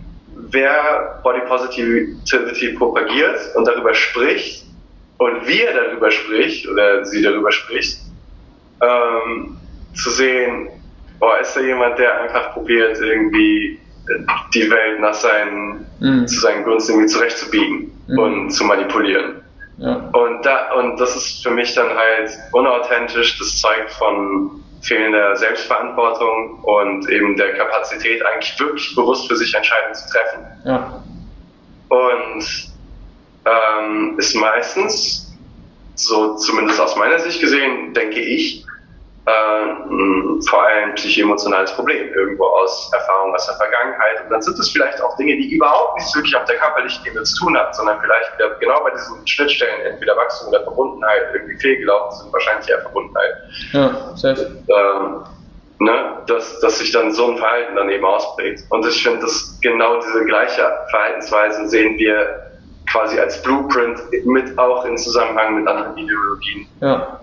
[0.52, 4.66] wer Body Positivity propagiert und darüber spricht
[5.20, 8.00] und wie er darüber spricht oder sie darüber spricht,
[8.82, 9.58] ähm,
[9.94, 10.70] zu sehen,
[11.20, 13.80] boah, ist da jemand, der einfach probiert, irgendwie
[14.56, 16.26] die Welt nach seinen, mhm.
[16.26, 18.18] zu seinen Gunsten irgendwie zurechtzubiegen mhm.
[18.18, 19.44] und zu manipulieren.
[19.80, 20.10] Ja.
[20.12, 26.60] Und, da, und das ist für mich dann halt unauthentisch, das zeugt von fehlender Selbstverantwortung
[26.64, 30.48] und eben der Kapazität, eigentlich wirklich bewusst für sich Entscheidungen zu treffen.
[30.66, 31.04] Ja.
[31.90, 32.70] Und
[33.46, 35.38] ähm, ist meistens,
[35.96, 38.66] so zumindest aus meiner Sicht gesehen, denke ich,
[39.26, 44.24] äh, vor allem psychoemotionales Problem, irgendwo aus Erfahrung aus der Vergangenheit.
[44.24, 47.24] Und dann sind es vielleicht auch Dinge, die überhaupt nichts wirklich auf der körperlichen Ebene
[47.24, 51.58] zu tun haben, sondern vielleicht wieder genau bei diesen Schnittstellen, entweder Wachstum oder Verbundenheit, irgendwie
[51.58, 53.34] fehlgelaufen sind, wahrscheinlich eher Verbundenheit.
[53.74, 54.46] Ja, selbst.
[54.46, 55.24] Ähm,
[55.80, 58.64] ne, dass, dass sich dann so ein Verhalten dann eben ausprägt.
[58.70, 62.50] Und ich finde, dass genau diese gleiche Verhaltensweise sehen wir
[62.92, 66.68] quasi als Blueprint mit auch in Zusammenhang mit anderen Ideologien.
[66.82, 67.20] Ja.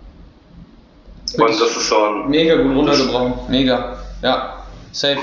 [1.34, 2.30] Und das ist so ein.
[2.30, 3.34] Mega gut runtergebrochen.
[3.48, 3.98] Mega.
[4.22, 4.64] Ja.
[4.92, 5.18] Safe.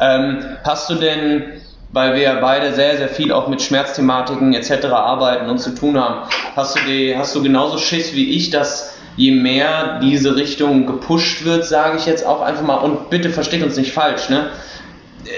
[0.00, 1.44] Ähm, hast du denn,
[1.92, 4.86] weil wir beide sehr, sehr viel auch mit Schmerzthematiken etc.
[4.86, 8.94] arbeiten und zu tun haben, hast du, die, hast du genauso Schiss wie ich, dass
[9.16, 13.62] je mehr diese Richtung gepusht wird, sage ich jetzt auch einfach mal, und bitte versteht
[13.62, 14.50] uns nicht falsch, ne?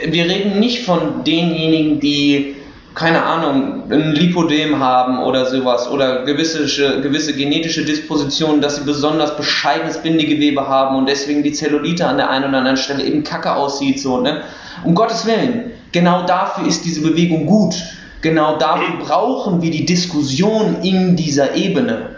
[0.06, 2.56] Wir reden nicht von denjenigen, die
[2.98, 6.66] keine Ahnung, ein Lipodem haben oder sowas oder gewisse,
[7.00, 12.28] gewisse genetische Dispositionen, dass sie besonders bescheidenes Bindegewebe haben und deswegen die Zellulite an der
[12.28, 14.42] einen oder anderen Stelle eben kacke aussieht, so, ne?
[14.84, 17.76] Um Gottes Willen, genau dafür ist diese Bewegung gut.
[18.20, 22.16] Genau dafür brauchen wir die Diskussion in dieser Ebene.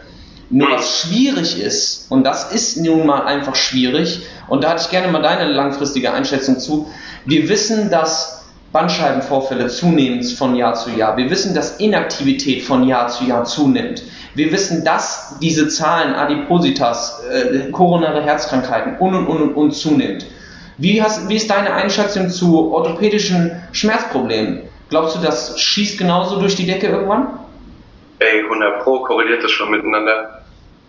[0.48, 4.90] Nur was schwierig ist, und das ist nun mal einfach schwierig, und da hatte ich
[4.90, 6.90] gerne mal deine langfristige Einschätzung zu,
[7.26, 8.39] wir wissen, dass
[8.72, 11.16] Bandscheibenvorfälle zunehmend von Jahr zu Jahr.
[11.16, 14.02] Wir wissen, dass Inaktivität von Jahr zu Jahr zunimmt.
[14.34, 20.26] Wir wissen, dass diese Zahlen Adipositas, äh, koronare Herzkrankheiten und und und und, und zunimmt.
[20.78, 24.62] Wie, hast, wie ist deine Einschätzung zu orthopädischen Schmerzproblemen?
[24.88, 27.38] Glaubst du, das schießt genauso durch die Decke irgendwann?
[28.20, 30.42] Ey, 100 Pro korreliert das schon miteinander.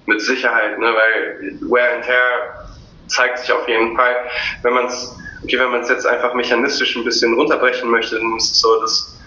[0.06, 0.88] Mit Sicherheit, ne?
[0.88, 2.67] weil Wear and Tear
[3.08, 4.15] zeigt sich auf jeden Fall.
[4.62, 8.36] Wenn man es okay, wenn man es jetzt einfach mechanistisch ein bisschen runterbrechen möchte, dann
[8.38, 9.20] ist es so, dass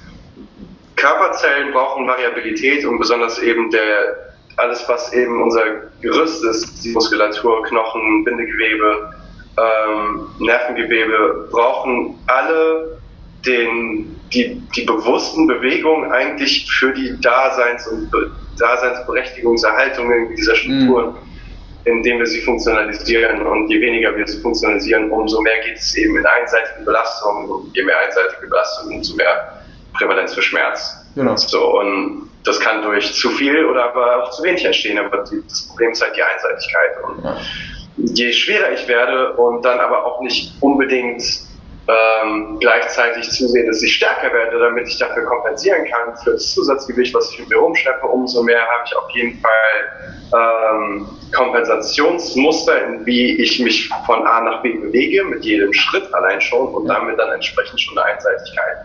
[0.96, 5.62] Körperzellen brauchen Variabilität und besonders eben der, alles, was eben unser
[6.00, 9.11] Gerüst ist, die Muskulatur, Knochen, Bindegewebe,
[9.57, 12.98] ähm, Nervengewebe, brauchen alle
[13.44, 18.11] den, die, die bewussten Bewegungen eigentlich für die Daseins- und
[18.59, 21.12] Daseinsberechtigungserhaltung dieser Strukturen.
[21.12, 21.33] Mhm
[21.84, 23.46] indem wir sie funktionalisieren.
[23.46, 27.48] Und je weniger wir sie funktionalisieren, umso mehr geht es eben in einseitige Belastung.
[27.48, 29.62] Und je mehr einseitige Belastung, umso mehr
[29.94, 31.04] Prävalenz für Schmerz.
[31.14, 31.36] Genau.
[31.36, 34.98] So, und das kann durch zu viel oder aber auch zu wenig entstehen.
[34.98, 36.90] Aber das Problem ist halt die Einseitigkeit.
[37.06, 37.36] Und ja.
[37.96, 41.22] je schwerer ich werde und dann aber auch nicht unbedingt
[41.86, 47.14] ähm, gleichzeitig zusehen, dass ich stärker werde, damit ich dafür kompensieren kann für das Zusatzgewicht,
[47.14, 53.06] was ich mit mir rumschleppe, umso mehr habe ich auf jeden Fall ähm, Kompensationsmuster, in
[53.06, 57.18] wie ich mich von A nach B bewege, mit jedem Schritt allein schon und damit
[57.18, 58.76] dann entsprechend schon eine Einseitigkeit.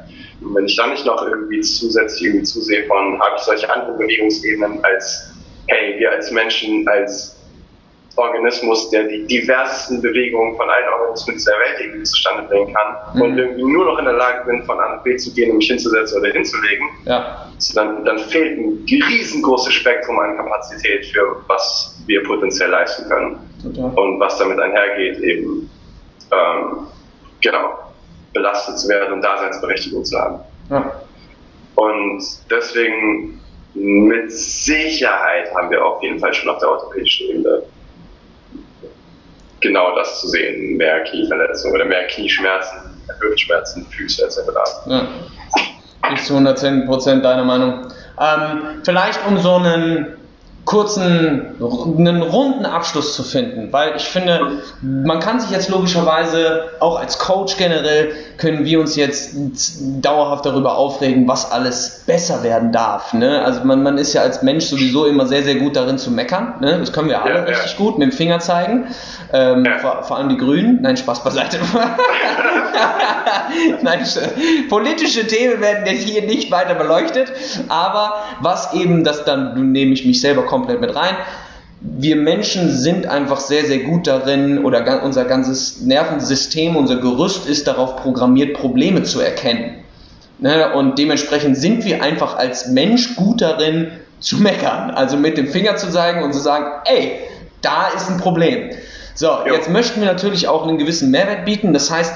[0.42, 3.98] Und wenn ich dann nicht noch irgendwie zusätzlich irgendwie zusehe von, habe ich solche anderen
[3.98, 5.32] Bewegungsebenen als,
[5.68, 7.39] hey, wir als Menschen, als
[8.20, 13.22] Organismus, der die diversesten Bewegungen von allen Organismen dieser Welt irgendwie zustande bringen kann mhm.
[13.22, 15.58] und irgendwie nur noch in der Lage bin, von A nach B zu gehen, um
[15.58, 17.48] mich hinzusetzen oder hinzulegen, ja.
[17.76, 23.92] dann, dann fehlt ein riesengroßes Spektrum an Kapazität für was wir potenziell leisten können Total.
[23.96, 25.70] und was damit einhergeht, eben
[26.32, 26.88] ähm,
[27.42, 27.80] genau
[28.34, 30.40] belastet zu werden und Daseinsberechtigung zu haben.
[30.70, 31.02] Ja.
[31.76, 33.40] Und deswegen
[33.74, 37.64] mit Sicherheit haben wir auf jeden Fall schon auf der orthopädischen Ebene
[39.62, 42.80] genau das zu sehen, mehr Knieverletzungen oder mehr Knieschmerzen,
[43.20, 44.40] Hüftschmerzen, Füße etc.
[44.86, 45.08] Ja.
[46.14, 47.88] Ich zu 110 Prozent deiner Meinung.
[48.20, 50.19] Ähm, vielleicht um so einen
[50.70, 51.56] kurzen,
[51.98, 57.18] einen runden Abschluss zu finden, weil ich finde, man kann sich jetzt logischerweise, auch als
[57.18, 59.34] Coach generell, können wir uns jetzt
[60.00, 63.14] dauerhaft darüber aufregen, was alles besser werden darf.
[63.14, 63.44] Ne?
[63.44, 66.58] Also man, man ist ja als Mensch sowieso immer sehr, sehr gut darin zu meckern.
[66.62, 66.78] Ne?
[66.78, 67.78] Das können wir alle ja, richtig ja.
[67.78, 68.90] gut mit dem Finger zeigen.
[69.34, 69.80] Ähm, ja.
[69.80, 70.84] vor, vor, allem die Grünen.
[70.84, 71.58] Nein, Spaß beiseite.
[73.82, 74.06] Nein,
[74.70, 77.32] politische Themen werden hier nicht weiter beleuchtet,
[77.68, 81.16] aber was eben, das dann nehme ich mich selber komplett mit rein,
[81.82, 87.68] wir Menschen sind einfach sehr, sehr gut darin oder unser ganzes Nervensystem, unser Gerüst ist
[87.68, 89.76] darauf programmiert, Probleme zu erkennen.
[90.40, 90.74] Ne?
[90.74, 95.78] Und dementsprechend sind wir einfach als Mensch gut darin zu meckern, also mit dem Finger
[95.78, 97.20] zu zeigen und zu sagen, ey,
[97.62, 98.72] da ist ein Problem.
[99.16, 99.54] So, ja.
[99.54, 101.74] jetzt möchten wir natürlich auch einen gewissen Mehrwert bieten.
[101.74, 102.14] Das heißt,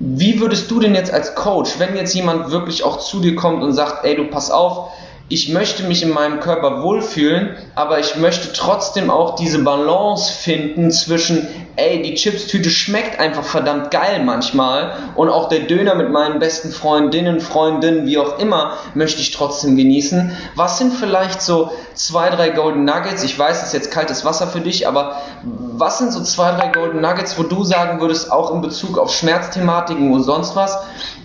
[0.00, 3.62] wie würdest du denn jetzt als Coach, wenn jetzt jemand wirklich auch zu dir kommt
[3.62, 4.92] und sagt, ey, du pass auf,
[5.28, 10.90] ich möchte mich in meinem Körper wohlfühlen, aber ich möchte trotzdem auch diese Balance finden
[10.90, 11.46] zwischen,
[11.78, 16.70] ey, die Chipstüte schmeckt einfach verdammt geil manchmal und auch der Döner mit meinen besten
[16.70, 20.32] Freundinnen, Freundinnen, wie auch immer, möchte ich trotzdem genießen.
[20.56, 23.22] Was sind vielleicht so zwei, drei Golden Nuggets?
[23.22, 26.68] Ich weiß, es ist jetzt kaltes Wasser für dich, aber was sind so zwei, drei
[26.68, 30.76] Golden Nuggets, wo du sagen würdest, auch in Bezug auf Schmerzthematiken und sonst was,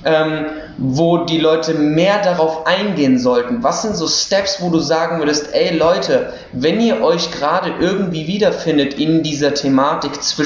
[0.06, 0.46] ähm,
[0.78, 3.64] wo die Leute mehr darauf eingehen sollten?
[3.64, 8.28] Was sind so Steps, wo du sagen würdest, ey Leute, wenn ihr euch gerade irgendwie
[8.28, 10.43] wiederfindet in dieser Thematik zwischen,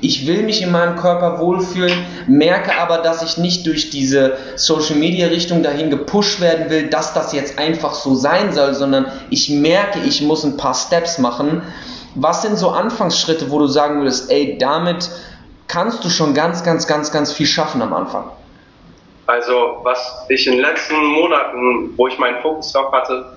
[0.00, 4.96] ich will mich in meinem Körper wohlfühlen, merke aber, dass ich nicht durch diese Social
[4.96, 9.50] Media Richtung dahin gepusht werden will, dass das jetzt einfach so sein soll, sondern ich
[9.50, 11.62] merke, ich muss ein paar Steps machen.
[12.14, 15.10] Was sind so Anfangsschritte, wo du sagen würdest, ey, damit
[15.66, 18.24] kannst du schon ganz, ganz, ganz, ganz viel schaffen am Anfang?
[19.26, 23.36] Also was ich in den letzten Monaten, wo ich meinen Fokus drauf hatte,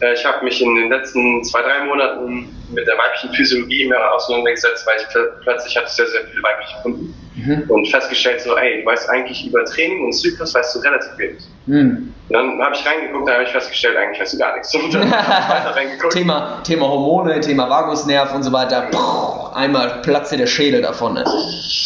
[0.00, 4.86] ich habe mich in den letzten zwei, drei Monaten mit der weiblichen Physiologie mehr auseinandergesetzt,
[4.86, 5.06] weil ich
[5.42, 7.64] plötzlich hatte sehr, sehr viele weibliche Kunden mhm.
[7.68, 11.42] und festgestellt so, ey, du weißt eigentlich über Training und Zyklus weißt du relativ wenig.
[11.66, 12.12] Mhm.
[12.28, 14.74] Dann habe ich reingeguckt, dann habe ich festgestellt, eigentlich weißt du gar nichts.
[14.74, 16.12] Und dann weiter reingeguckt.
[16.12, 18.88] Thema, Thema Hormone, Thema Vagusnerv und so weiter.
[18.90, 21.14] Puh, einmal platzte der Schädel davon.
[21.14, 21.24] Ne?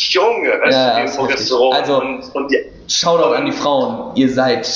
[0.08, 2.58] Junge, ja, Progesteron also, und, und die
[2.88, 4.16] Shoutout an die Frauen.
[4.16, 4.66] Ihr seid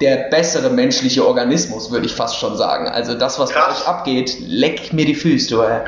[0.00, 2.88] der bessere menschliche Organismus, würde ich fast schon sagen.
[2.88, 3.64] Also das, was Krass.
[3.64, 5.62] bei euch abgeht, leckt mir die Füße, du.
[5.62, 5.80] Ey.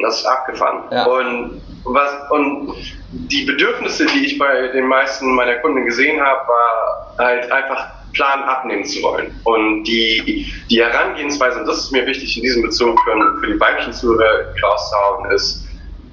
[0.00, 0.84] Das ist abgefahren.
[0.92, 1.06] Ja.
[1.06, 2.74] Und, was, und
[3.10, 8.42] die Bedürfnisse, die ich bei den meisten meiner Kunden gesehen habe, war halt einfach Plan
[8.42, 9.34] abnehmen zu wollen.
[9.44, 13.60] Und die, die Herangehensweise, und das ist mir wichtig in diesem Bezug für, für die
[13.60, 15.67] weiblichen Zuhörer rauszuhauen, ist,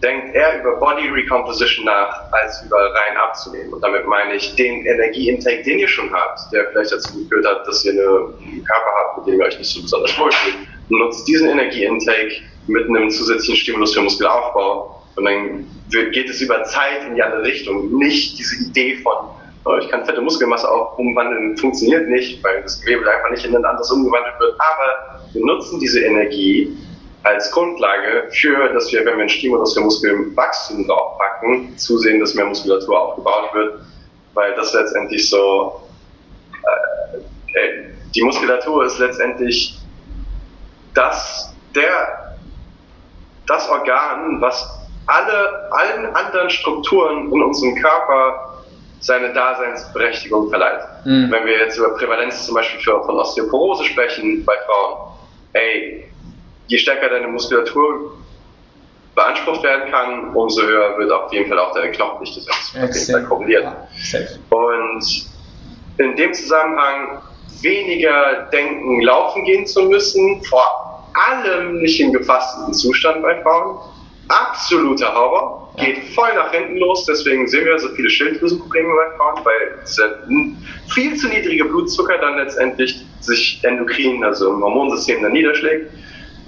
[0.06, 3.74] denkt eher über Body Recomposition nach, als über rein abzunehmen.
[3.74, 7.68] Und damit meine ich den Energieintake, den ihr schon habt, der vielleicht dazu geführt hat,
[7.68, 10.56] dass ihr einen Körper habt, mit dem ihr euch nicht so besonders wohl fühlt.
[10.90, 15.02] Nutzt diesen Energieintake mit einem zusätzlichen Stimulus für Muskelaufbau.
[15.16, 17.98] Und dann geht es über Zeit in die andere Richtung.
[17.98, 19.16] Nicht diese Idee von,
[19.66, 23.56] oh, ich kann fette Muskelmasse auch umwandeln, funktioniert nicht, weil das Gewebe einfach nicht in
[23.56, 24.56] ein anderes umgewandelt wird.
[24.60, 26.78] Aber wir nutzen diese Energie
[27.26, 32.46] als Grundlage für, dass wir, wenn wir einen Stimulus für Muskelwachstum draufpacken, zusehen, dass mehr
[32.46, 33.80] Muskulatur aufgebaut wird,
[34.36, 35.82] weil das letztendlich so,
[36.54, 39.80] äh, äh, die Muskulatur ist letztendlich
[40.94, 42.38] das, der,
[43.48, 44.70] das Organ, was
[45.08, 48.64] alle, allen anderen Strukturen in unserem Körper
[49.00, 50.84] seine Daseinsberechtigung verleiht.
[51.06, 51.32] Mhm.
[51.32, 55.12] Wenn wir jetzt über Prävalenz zum Beispiel für, von Osteoporose sprechen bei Frauen,
[55.54, 56.12] ey,
[56.68, 58.18] je stärker deine Muskulatur
[59.16, 62.82] beansprucht werden kann, umso höher wird auf jeden Fall auch deine Knochendichte sein.
[63.26, 63.66] korreliert.
[64.50, 65.04] Und
[65.98, 67.22] in dem Zusammenhang
[67.62, 73.80] weniger denken, laufen gehen zu müssen, vor allem nicht im gefasteten Zustand bei Frauen.
[74.28, 79.46] Absoluter Horror, geht voll nach hinten los, deswegen sehen wir so viele Schilddrüsenprobleme bei Frauen,
[79.46, 80.18] weil dieser
[80.94, 85.92] viel zu niedrige Blutzucker dann letztendlich sich endokrin, also im Hormonsystem dann niederschlägt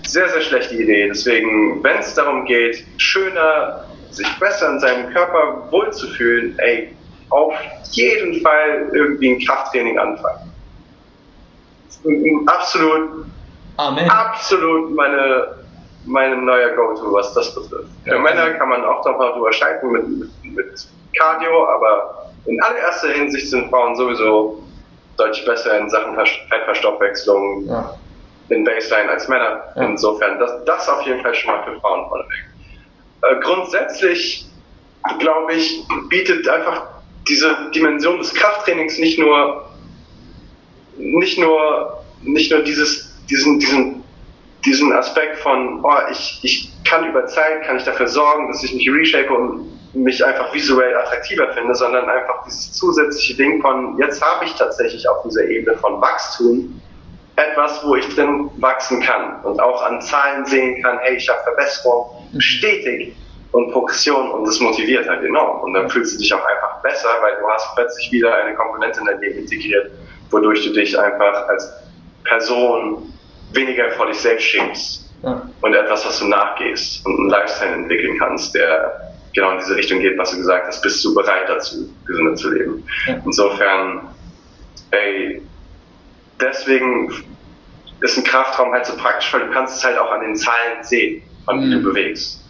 [0.07, 1.07] sehr, sehr schlechte Idee.
[1.09, 6.95] Deswegen, wenn es darum geht, schöner, sich besser in seinem Körper wohlzufühlen, ey,
[7.29, 7.53] auf
[7.91, 10.51] jeden Fall irgendwie ein Krafttraining anfangen.
[12.45, 13.25] Absolut,
[13.75, 14.09] Amen.
[14.09, 15.55] absolut meine,
[16.05, 17.89] meine neue Go-To, was das betrifft.
[18.05, 18.13] Ja.
[18.13, 20.87] Für Männer kann man auch mal drüber schalten mit, mit, mit
[21.17, 24.63] Cardio, aber in allererster Hinsicht sind Frauen sowieso
[25.17, 27.65] deutlich besser in Sachen Fettverstoffwechslung.
[27.67, 27.97] Ja
[28.49, 29.63] in Baseline als Männer.
[29.75, 29.83] Ja.
[29.83, 32.45] Insofern, das, das auf jeden Fall schon mal für Frauen vorneweg.
[33.23, 34.45] Äh, grundsätzlich,
[35.19, 36.87] glaube ich, bietet einfach
[37.27, 39.67] diese Dimension des Krafttrainings nicht nur
[40.97, 44.03] nicht nur, nicht nur dieses, diesen, diesen,
[44.65, 48.73] diesen Aspekt von, oh, ich, ich kann über Zeit, kann ich dafür sorgen, dass ich
[48.73, 54.21] mich reshape und mich einfach visuell attraktiver finde, sondern einfach dieses zusätzliche Ding von, jetzt
[54.21, 56.81] habe ich tatsächlich auf dieser Ebene von Wachstum
[57.37, 61.39] etwas, wo ich drin wachsen kann und auch an Zahlen sehen kann, hey, ich habe
[61.43, 63.15] Verbesserung stetig
[63.51, 65.61] und Progression und das motiviert halt enorm.
[65.61, 68.99] Und dann fühlst du dich auch einfach besser, weil du hast plötzlich wieder eine Komponente
[68.99, 69.91] in dein Leben integriert,
[70.31, 71.71] wodurch du dich einfach als
[72.23, 73.13] Person
[73.53, 75.41] weniger vor dich selbst schämst ja.
[75.61, 79.99] und etwas, was du nachgehst und einen Lifestyle entwickeln kannst, der genau in diese Richtung
[79.99, 82.83] geht, was du gesagt hast, bist du bereit dazu, gesünder zu leben.
[83.05, 83.21] Ja.
[83.23, 84.01] Insofern,
[84.91, 85.41] ey,
[86.39, 87.11] deswegen
[88.01, 90.83] ist ein Kraftraum halt so praktisch, weil du kannst es halt auch an den Zahlen
[90.83, 91.71] sehen, wann mhm.
[91.71, 92.43] du bewegst.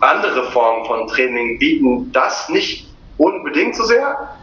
[0.00, 2.88] Andere Formen von Training bieten das nicht
[3.18, 4.36] unbedingt so sehr,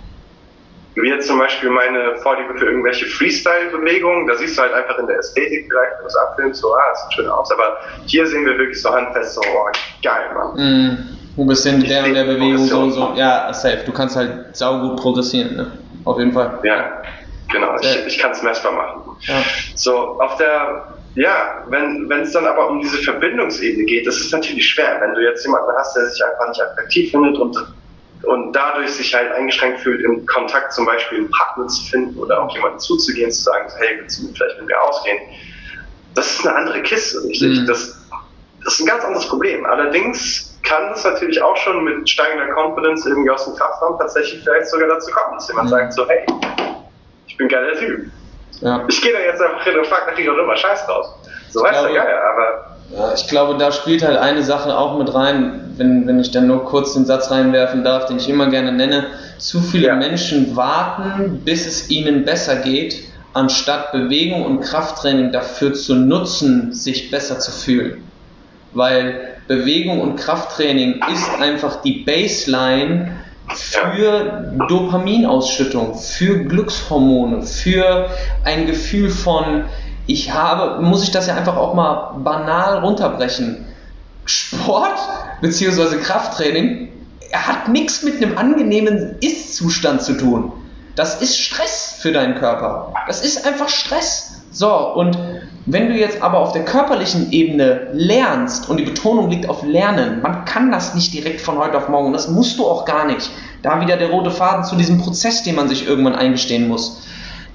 [0.96, 5.08] wie jetzt zum Beispiel meine Vorliebe für irgendwelche Freestyle-Bewegungen, da siehst du halt einfach in
[5.08, 8.46] der Ästhetik vielleicht, wenn du es abfilmst, so, ah, sieht schön aus, aber hier sehen
[8.46, 9.72] wir wirklich so handfest, so, oh,
[10.04, 10.56] geil, Mann.
[10.56, 10.98] Mm,
[11.38, 14.56] du bist in der und der Bewegung so und so, ja, safe, du kannst halt
[14.56, 15.72] saugut progressieren, ne?
[16.04, 16.60] auf jeden Fall.
[16.64, 17.02] Ja,
[17.52, 19.18] genau, ich, ich kann es messbar machen.
[19.22, 19.44] Ja.
[19.76, 24.68] So, auf der, ja, wenn es dann aber um diese Verbindungsebene geht, das ist natürlich
[24.68, 27.58] schwer, wenn du jetzt jemanden hast, der sich einfach nicht attraktiv findet und
[28.24, 32.44] und dadurch sich halt eingeschränkt fühlt, im Kontakt zum Beispiel einen Partner zu finden oder
[32.44, 35.18] auch jemanden zuzugehen, zu sagen, hey, willst du vielleicht mit mir ausgehen?
[36.14, 37.62] Das ist eine andere Kiste, richtig?
[37.62, 37.66] Mhm.
[37.66, 38.00] Das,
[38.64, 39.66] das ist ein ganz anderes Problem.
[39.66, 44.68] Allerdings kann es natürlich auch schon mit steigender Confidence irgendwie aus dem Kraftraum tatsächlich vielleicht
[44.68, 45.72] sogar dazu kommen, dass jemand mhm.
[45.72, 46.26] sagt so, hey,
[47.32, 48.12] ich bin geiler Typ.
[48.60, 48.86] Ja.
[48.90, 51.16] Ich gehe da jetzt einfach hin und frag nach auch immer Scheiß draus.
[51.50, 55.14] So weißt du, geil, aber ja, ich glaube, da spielt halt eine Sache auch mit
[55.14, 58.74] rein, wenn, wenn ich dann nur kurz den Satz reinwerfen darf, den ich immer gerne
[58.74, 59.06] nenne.
[59.38, 59.96] Zu viele ja.
[59.96, 63.02] Menschen warten, bis es ihnen besser geht,
[63.34, 68.04] anstatt Bewegung und Krafttraining dafür zu nutzen, sich besser zu fühlen.
[68.74, 73.22] Weil Bewegung und Krafttraining ist einfach die Baseline
[73.56, 78.10] für Dopaminausschüttung, für Glückshormone, für
[78.44, 79.66] ein Gefühl von
[80.08, 83.66] ich habe, muss ich das ja einfach auch mal banal runterbrechen.
[84.26, 85.00] Sport
[85.42, 85.98] bzw.
[85.98, 86.90] Krafttraining
[87.34, 90.52] hat nichts mit einem angenehmen Ist-Zustand zu tun.
[90.96, 92.94] Das ist Stress für deinen Körper.
[93.08, 94.42] Das ist einfach Stress.
[94.52, 95.18] So, und
[95.66, 100.22] wenn du jetzt aber auf der körperlichen Ebene lernst, und die Betonung liegt auf Lernen,
[100.22, 103.30] man kann das nicht direkt von heute auf morgen, das musst du auch gar nicht.
[103.62, 107.04] Da wieder der rote Faden zu diesem Prozess, den man sich irgendwann eingestehen muss.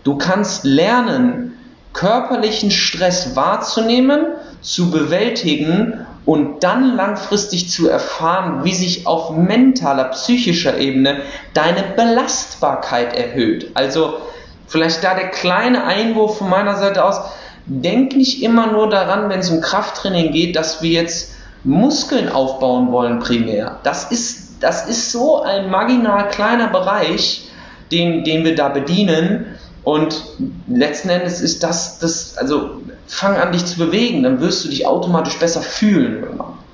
[0.05, 1.55] Du kannst lernen,
[1.93, 4.27] körperlichen Stress wahrzunehmen,
[4.61, 11.23] zu bewältigen und dann langfristig zu erfahren, wie sich auf mentaler, psychischer Ebene
[11.55, 13.71] deine Belastbarkeit erhöht.
[13.75, 14.19] Also
[14.67, 17.21] vielleicht da der kleine Einwurf von meiner Seite aus,
[17.67, 22.93] denk nicht immer nur daran, wenn es um Krafttraining geht, dass wir jetzt Muskeln aufbauen
[22.93, 23.81] wollen primär.
[23.83, 27.51] Das ist, das ist so ein marginal kleiner Bereich,
[27.91, 29.57] den, den wir da bedienen
[29.87, 30.25] und
[30.67, 34.85] letzten Endes ist das, das, also fang an dich zu bewegen, dann wirst du dich
[34.85, 36.27] automatisch besser fühlen.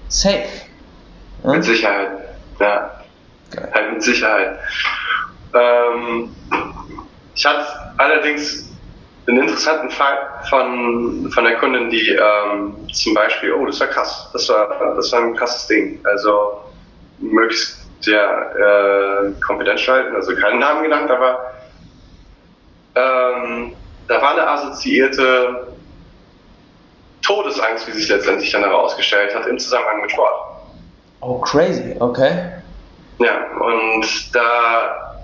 [0.08, 0.44] Safe.
[1.44, 1.50] Ja?
[1.50, 2.10] Mit Sicherheit,
[2.58, 2.90] ja.
[3.50, 3.68] Geil.
[3.74, 4.58] Halt mit Sicherheit.
[5.54, 6.30] Ähm,
[7.34, 7.66] ich hatte
[7.98, 8.71] allerdings
[9.26, 10.18] einen interessanten Fall
[10.50, 15.12] von, von der Kundin, die ähm, zum Beispiel, oh, das war krass, das war, das
[15.12, 16.00] war ein krasses Ding.
[16.04, 16.62] Also
[17.18, 21.52] möglichst sehr äh, confidential halten, also keinen Namen genannt, aber
[22.96, 23.74] ähm,
[24.08, 25.68] da war eine assoziierte
[27.22, 30.34] Todesangst, wie sich letztendlich dann herausgestellt hat, im Zusammenhang mit Sport.
[31.20, 32.50] Oh, crazy, okay.
[33.18, 35.16] Ja, und da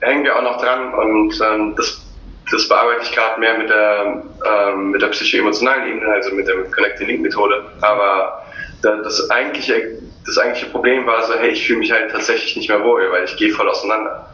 [0.00, 2.05] hängen wir auch noch dran und ähm, das,
[2.50, 7.08] das bearbeite ich gerade mehr mit der, ähm, der psychoemotionalen Ebene, also mit der Connecting
[7.08, 7.64] Link Methode.
[7.80, 8.42] Aber
[8.82, 12.82] das eigentliche, das eigentliche Problem war so, hey, ich fühle mich halt tatsächlich nicht mehr
[12.84, 14.30] wohl, weil ich gehe voll auseinander.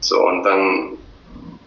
[0.00, 0.98] So, und dann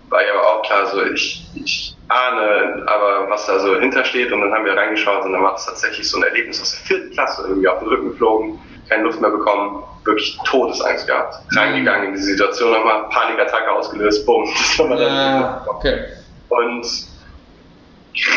[0.09, 4.41] war ja aber auch klar, so ich, ich ahne aber, was da so hintersteht und
[4.41, 7.13] dann haben wir reingeschaut und dann war es tatsächlich so ein Erlebnis aus der vierten
[7.13, 8.59] Klasse, irgendwie auf den Rücken geflogen,
[8.89, 11.35] keine Luft mehr bekommen, wirklich Todesangst gehabt.
[11.51, 11.57] Mhm.
[11.57, 14.47] Reingegangen in die Situation, nochmal Panikattacke ausgelöst, bumm.
[14.97, 16.05] Ja, okay.
[16.49, 16.85] Und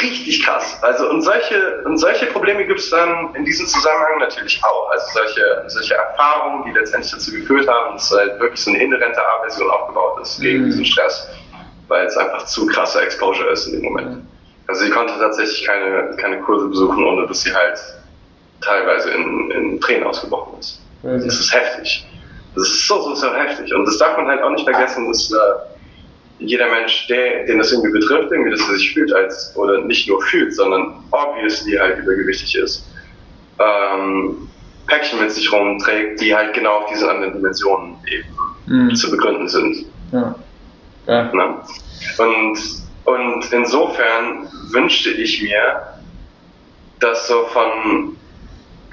[0.02, 0.78] richtig krass.
[0.82, 4.90] Also und solche, und solche Probleme gibt es dann in diesem Zusammenhang natürlich auch.
[4.90, 9.20] Also solche, solche Erfahrungen, die letztendlich dazu geführt haben, dass halt wirklich so eine inhärente
[9.20, 10.66] A-Version aufgebaut ist gegen mhm.
[10.66, 11.28] diesen Stress
[11.90, 14.24] weil es einfach zu krasser Exposure ist in dem Moment.
[14.68, 17.78] Also sie konnte tatsächlich keine, keine Kurse besuchen, ohne dass sie halt
[18.60, 20.80] teilweise in, in Tränen ausgebrochen ist.
[21.02, 22.06] Das ist heftig.
[22.54, 23.74] Das ist so, so, so heftig.
[23.74, 25.36] Und das darf man halt auch nicht vergessen, dass, äh,
[26.40, 30.08] jeder Mensch, der, den das irgendwie betrifft, irgendwie, dass er sich fühlt als, oder nicht
[30.08, 32.86] nur fühlt, sondern obviously halt übergewichtig ist,
[33.58, 34.48] ähm,
[34.86, 38.94] Päckchen mit sich rumträgt, die halt genau auf diesen anderen Dimensionen eben mhm.
[38.94, 39.86] zu begründen sind.
[40.12, 40.34] Ja.
[41.06, 41.22] ja.
[41.32, 41.56] Ne?
[42.18, 42.58] Und,
[43.04, 45.82] und insofern wünschte ich mir,
[47.00, 48.16] dass so von,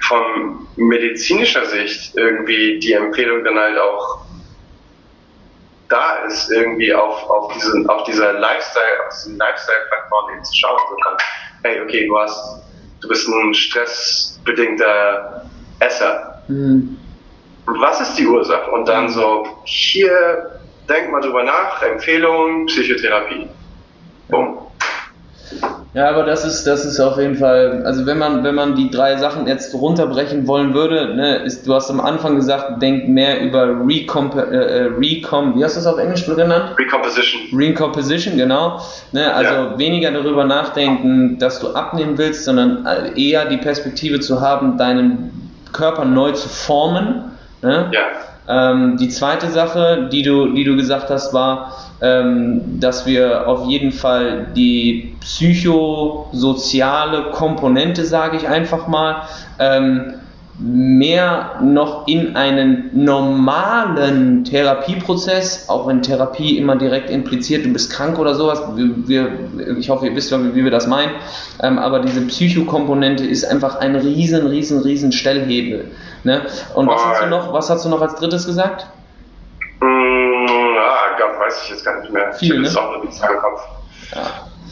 [0.00, 4.20] von medizinischer Sicht irgendwie die Empfehlung dann halt auch
[5.88, 10.78] da ist, irgendwie auf, auf, diesen, auf dieser Lifestyle, auf diesen Lifestyle-Faktoren eben zu schauen,
[10.90, 11.16] so kann,
[11.62, 12.62] hey, okay, du hast,
[13.00, 16.42] du bist ein stressbedingter Esser.
[16.48, 16.98] Mhm.
[17.66, 18.70] Was ist die Ursache?
[18.70, 23.48] Und dann so, hier, denk mal drüber nach, Empfehlung, Psychotherapie.
[24.28, 24.67] Bumm.
[25.94, 28.90] Ja, aber das ist, das ist auf jeden Fall, also wenn man, wenn man die
[28.90, 33.40] drei Sachen jetzt runterbrechen wollen würde, ne, ist, du hast am Anfang gesagt, denk mehr
[33.40, 36.72] über Recomp, äh, äh, Recom, wie hast du das auf Englisch genannt?
[36.78, 37.40] Recomposition.
[37.58, 38.82] Recomposition, genau.
[39.12, 39.78] Ne, also ja.
[39.78, 45.50] weniger darüber nachdenken, dass du abnehmen willst, sondern äh, eher die Perspektive zu haben, deinen
[45.72, 47.32] Körper neu zu formen.
[47.62, 47.90] Ne?
[47.92, 48.72] Ja.
[48.72, 53.66] Ähm, die zweite Sache, die du, die du gesagt hast, war, ähm, dass wir auf
[53.66, 59.22] jeden Fall die psychosoziale Komponente, sage ich einfach mal,
[59.58, 60.14] ähm,
[60.60, 68.18] mehr noch in einen normalen Therapieprozess, auch wenn Therapie immer direkt impliziert, du bist krank
[68.18, 69.28] oder sowas, wir, wir,
[69.78, 71.12] ich hoffe, ihr wisst, wie wir das meinen,
[71.62, 75.92] ähm, aber diese Psychokomponente ist einfach ein riesen, riesen, riesen Stellhebel.
[76.24, 76.42] Ne?
[76.74, 78.88] Und was hast, du noch, was hast du noch als drittes gesagt?
[81.18, 82.32] Gott, weiß ich jetzt gar nicht mehr.
[82.32, 82.80] Viel, ich ne?
[82.80, 83.62] auch nur die Zahl im Kopf.
[84.14, 84.22] Ja.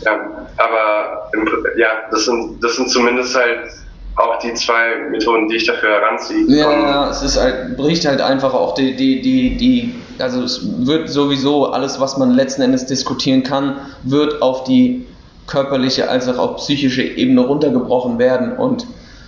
[0.05, 1.31] ja aber
[1.77, 3.71] ja, das sind, das sind zumindest halt
[4.17, 6.47] auch die zwei Methoden, die ich dafür heranziehe.
[6.49, 10.87] Ja, ja, es ist halt, bricht halt einfach auch die, die, die, die, also es
[10.87, 15.07] wird sowieso alles, was man letzten Endes diskutieren kann, wird auf die
[15.47, 18.87] körperliche als auch auf psychische Ebene runtergebrochen werden und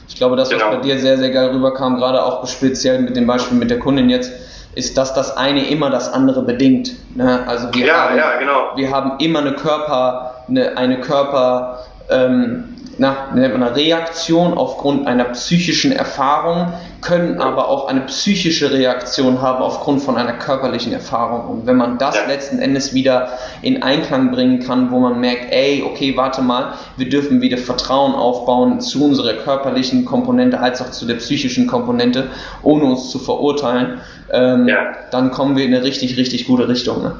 [0.08, 0.76] ich glaube, das, was genau.
[0.76, 4.08] bei dir sehr, sehr geil rüberkam, gerade auch speziell mit dem Beispiel mit der Kundin
[4.08, 4.32] jetzt,
[4.78, 6.92] ist, dass das eine immer das andere bedingt.
[7.16, 7.44] Ne?
[7.48, 8.76] Also wir, ja, haben, ja, genau.
[8.76, 15.92] wir haben immer eine Körper, eine, eine Körper, ähm, na, eine Reaktion aufgrund einer psychischen
[15.92, 21.48] Erfahrung, können aber auch eine psychische Reaktion haben aufgrund von einer körperlichen Erfahrung.
[21.48, 23.30] Und wenn man das letzten Endes wieder
[23.62, 28.14] in Einklang bringen kann, wo man merkt, ey, okay, warte mal, wir dürfen wieder Vertrauen
[28.14, 32.28] aufbauen zu unserer körperlichen Komponente als auch zu der psychischen Komponente,
[32.62, 34.00] ohne uns zu verurteilen,
[34.32, 34.92] ähm, ja.
[35.12, 37.02] dann kommen wir in eine richtig, richtig gute Richtung.
[37.02, 37.12] Ne?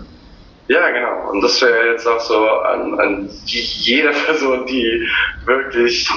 [0.69, 1.31] Ja, genau.
[1.31, 5.09] Und das wäre jetzt auch so an, an jede Person, die
[5.45, 6.09] wirklich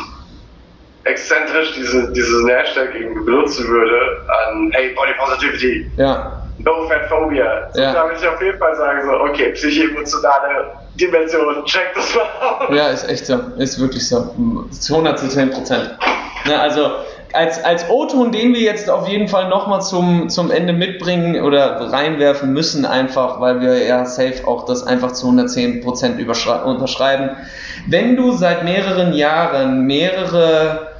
[1.04, 2.94] exzentrisch diese, dieses Hashtag
[3.26, 5.92] benutzen würde, an Hey, Body Positivity.
[5.98, 6.38] Ja.
[6.60, 7.70] No Fat Phobia.
[7.74, 7.94] So ja.
[7.94, 12.76] würde ich auf jeden Fall sagen, so, okay, psychoemotionale Dimension, check das mal aus.
[12.76, 13.40] Ja, ist echt so.
[13.58, 14.36] Ist wirklich so.
[14.70, 15.98] Zu 110 Prozent.
[16.46, 16.92] Ne, also,
[17.34, 21.92] als, als O-Ton, den wir jetzt auf jeden Fall nochmal zum, zum Ende mitbringen oder
[21.92, 27.32] reinwerfen müssen, einfach, weil wir ja safe auch das einfach zu 110% unterschreiben.
[27.88, 30.92] Wenn du seit mehreren Jahren mehrere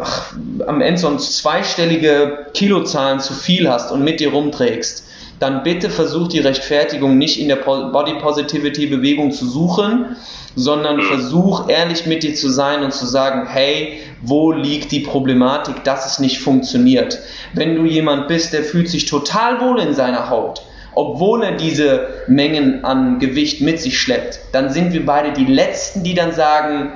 [0.00, 0.34] ach,
[0.66, 5.06] am Ende so zweistellige Kilozahlen zu viel hast und mit dir rumträgst,
[5.38, 10.16] dann bitte versuch die Rechtfertigung nicht in der Body Positivity Bewegung zu suchen,
[10.54, 15.84] sondern versuch ehrlich mit dir zu sein und zu sagen, hey, wo liegt die Problematik,
[15.84, 17.18] dass es nicht funktioniert?
[17.52, 20.62] Wenn du jemand bist, der fühlt sich total wohl in seiner Haut,
[20.94, 26.02] obwohl er diese Mengen an Gewicht mit sich schleppt, dann sind wir beide die Letzten,
[26.02, 26.92] die dann sagen,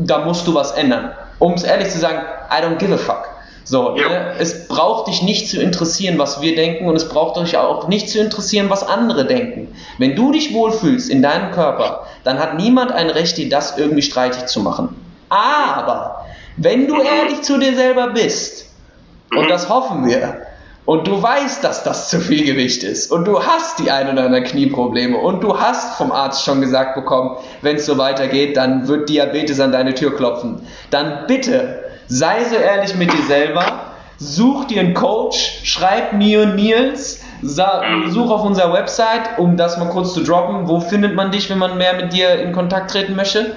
[0.00, 1.12] da musst du was ändern.
[1.38, 2.18] Um es ehrlich zu sagen,
[2.50, 3.37] I don't give a fuck.
[3.68, 4.32] So, ne?
[4.38, 8.08] es braucht dich nicht zu interessieren, was wir denken und es braucht euch auch nicht
[8.08, 9.68] zu interessieren, was andere denken.
[9.98, 14.00] Wenn du dich wohlfühlst in deinem Körper, dann hat niemand ein Recht, dir das irgendwie
[14.00, 14.96] streitig zu machen.
[15.28, 16.24] Aber
[16.56, 18.70] wenn du ehrlich zu dir selber bist,
[19.32, 19.48] und mhm.
[19.48, 20.46] das hoffen wir,
[20.86, 24.24] und du weißt, dass das zu viel Gewicht ist und du hast die ein oder
[24.24, 28.88] anderen Knieprobleme und du hast vom Arzt schon gesagt bekommen, wenn es so weitergeht, dann
[28.88, 33.92] wird Diabetes an deine Tür klopfen, dann bitte Sei so ehrlich mit dir selber.
[34.18, 39.90] Such dir einen Coach, schreib mir und Nils, such auf unserer Website, um das mal
[39.90, 40.66] kurz zu droppen.
[40.66, 43.54] Wo findet man dich, wenn man mehr mit dir in Kontakt treten möchte?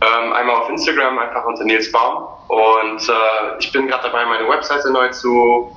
[0.00, 2.24] Ähm, einmal auf Instagram, einfach unter Nils Baum.
[2.48, 3.12] Und äh,
[3.60, 5.70] ich bin gerade dabei, meine Webseite neu zu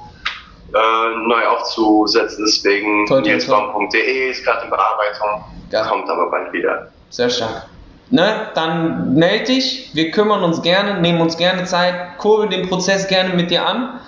[0.74, 2.44] äh, neu aufzusetzen.
[2.44, 5.44] Deswegen nilsbaum.de ist gerade in Bearbeitung.
[5.70, 5.86] Ja.
[5.86, 6.88] Kommt aber bald wieder.
[7.12, 7.68] Sehr stark
[8.10, 13.08] ne, dann melde dich, wir kümmern uns gerne, nehmen uns gerne Zeit, kurbeln den Prozess
[13.08, 14.00] gerne mit dir an.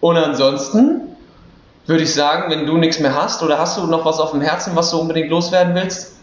[0.00, 1.16] Und ansonsten
[1.86, 4.40] würde ich sagen, wenn du nichts mehr hast oder hast du noch was auf dem
[4.40, 6.18] Herzen, was du unbedingt loswerden willst?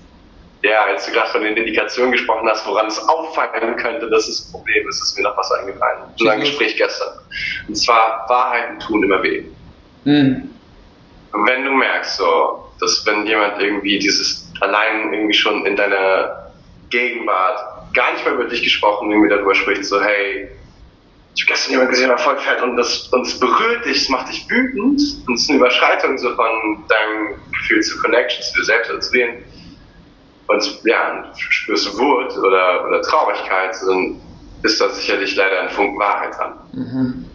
[0.64, 4.46] Ja, als du gerade von den Indikationen gesprochen hast, woran es auffallen könnte, das ist
[4.46, 6.04] das Problem, ist, ist mir noch was eingefallen.
[6.20, 7.20] In einem Gespräch gestern.
[7.68, 9.44] Und zwar, Wahrheiten tun immer weh.
[10.06, 10.50] Mhm.
[11.34, 16.47] wenn du merkst, so, dass wenn jemand irgendwie dieses allein irgendwie schon in deiner
[16.90, 20.50] Gegenwart gar nicht mehr über dich gesprochen, irgendwie darüber spricht, so, hey,
[21.36, 24.10] ich habe gestern jemanden gesehen, der voll fett und das, und das berührt dich, es
[24.10, 28.60] macht dich wütend und es ist eine Überschreitung so von deinem Gefühl zu Connection, zu
[28.60, 29.44] dir selbst oder zu denen
[30.48, 34.22] und ja, spürst Wut oder, oder Traurigkeit, dann
[34.64, 36.54] ist da sicherlich leider ein Funken Wahrheit dran.
[36.74, 37.27] Mhm.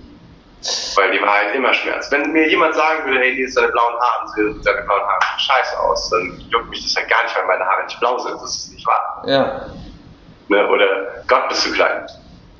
[0.96, 2.12] Weil die Wahrheit immer schmerzt.
[2.12, 5.38] Wenn mir jemand sagen würde, hey, hier ist deine blauen Haare, sehen deine blauen Haare
[5.38, 8.34] scheiße aus, dann juckt mich das halt gar nicht, weil meine Haare nicht blau sind.
[8.34, 9.22] Das ist nicht wahr.
[9.26, 9.66] Ja.
[10.48, 10.68] Ne?
[10.68, 10.86] Oder
[11.26, 12.06] Gott, bist du klein.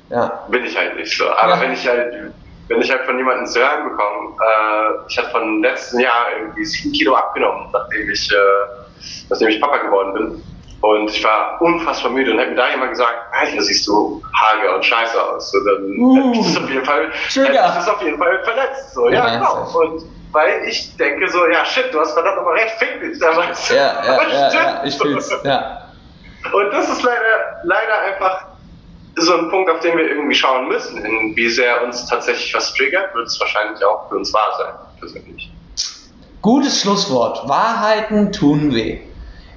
[0.09, 0.43] Ja.
[0.49, 1.29] Bin ich halt nicht so.
[1.29, 1.61] Aber ja.
[1.61, 2.33] wenn ich halt,
[2.67, 6.65] wenn ich halt von jemandem zu hören bekomme, äh, ich hatte von letzten Jahr irgendwie
[6.65, 8.35] sieben Kilo abgenommen, nachdem ich äh,
[9.29, 10.43] nachdem ich Papa geworden bin.
[10.83, 14.75] Und ich war unfassbar müde und hätte mir da jemand gesagt, Alter, siehst du hager
[14.75, 15.53] und scheiße aus.
[15.53, 18.43] Und dann uh, hätte ich das auf jeden Fall, hätte ich das auf jeden Fall
[18.43, 18.93] verletzt.
[18.93, 19.79] So, ja, ja genau.
[19.79, 20.03] Und
[20.33, 23.69] weil ich denke so, ja shit, du hast verdammt nochmal recht, fick dich damals.
[23.69, 25.87] Ja, ja, ja, ja, ich fühl's, ja.
[26.51, 28.45] Und das ist leider, leider einfach
[29.15, 32.73] so ein Punkt, auf den wir irgendwie schauen müssen, in wie sehr uns tatsächlich was
[32.73, 35.49] triggert, wird es wahrscheinlich auch für uns wahr sein, persönlich.
[36.41, 37.47] Gutes Schlusswort.
[37.47, 38.99] Wahrheiten tun weh.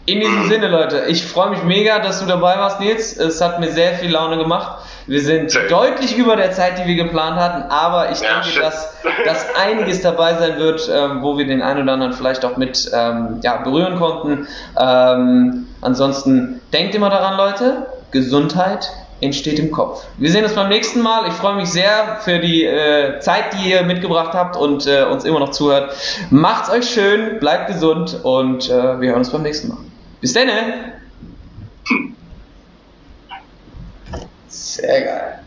[0.07, 3.16] In diesem Sinne, Leute, ich freue mich mega, dass du dabei warst, Nils.
[3.16, 4.78] Es hat mir sehr viel Laune gemacht.
[5.09, 5.68] Wir sind Schön.
[5.68, 10.02] deutlich über der Zeit, die wir geplant hatten, aber ich ja, denke, dass, dass einiges
[10.02, 13.59] dabei sein wird, ähm, wo wir den einen oder anderen vielleicht auch mit ähm, ja,
[13.59, 14.48] berühren konnten.
[14.78, 18.90] Ähm, ansonsten denkt immer daran, Leute, Gesundheit
[19.20, 20.04] entsteht im Kopf.
[20.18, 21.28] Wir sehen uns beim nächsten Mal.
[21.28, 25.24] Ich freue mich sehr für die äh, Zeit, die ihr mitgebracht habt und äh, uns
[25.24, 25.94] immer noch zuhört.
[26.30, 29.78] Macht's euch schön, bleibt gesund und äh, wir hören uns beim nächsten Mal.
[30.20, 30.92] Bis dann!
[34.46, 35.45] Sehr geil.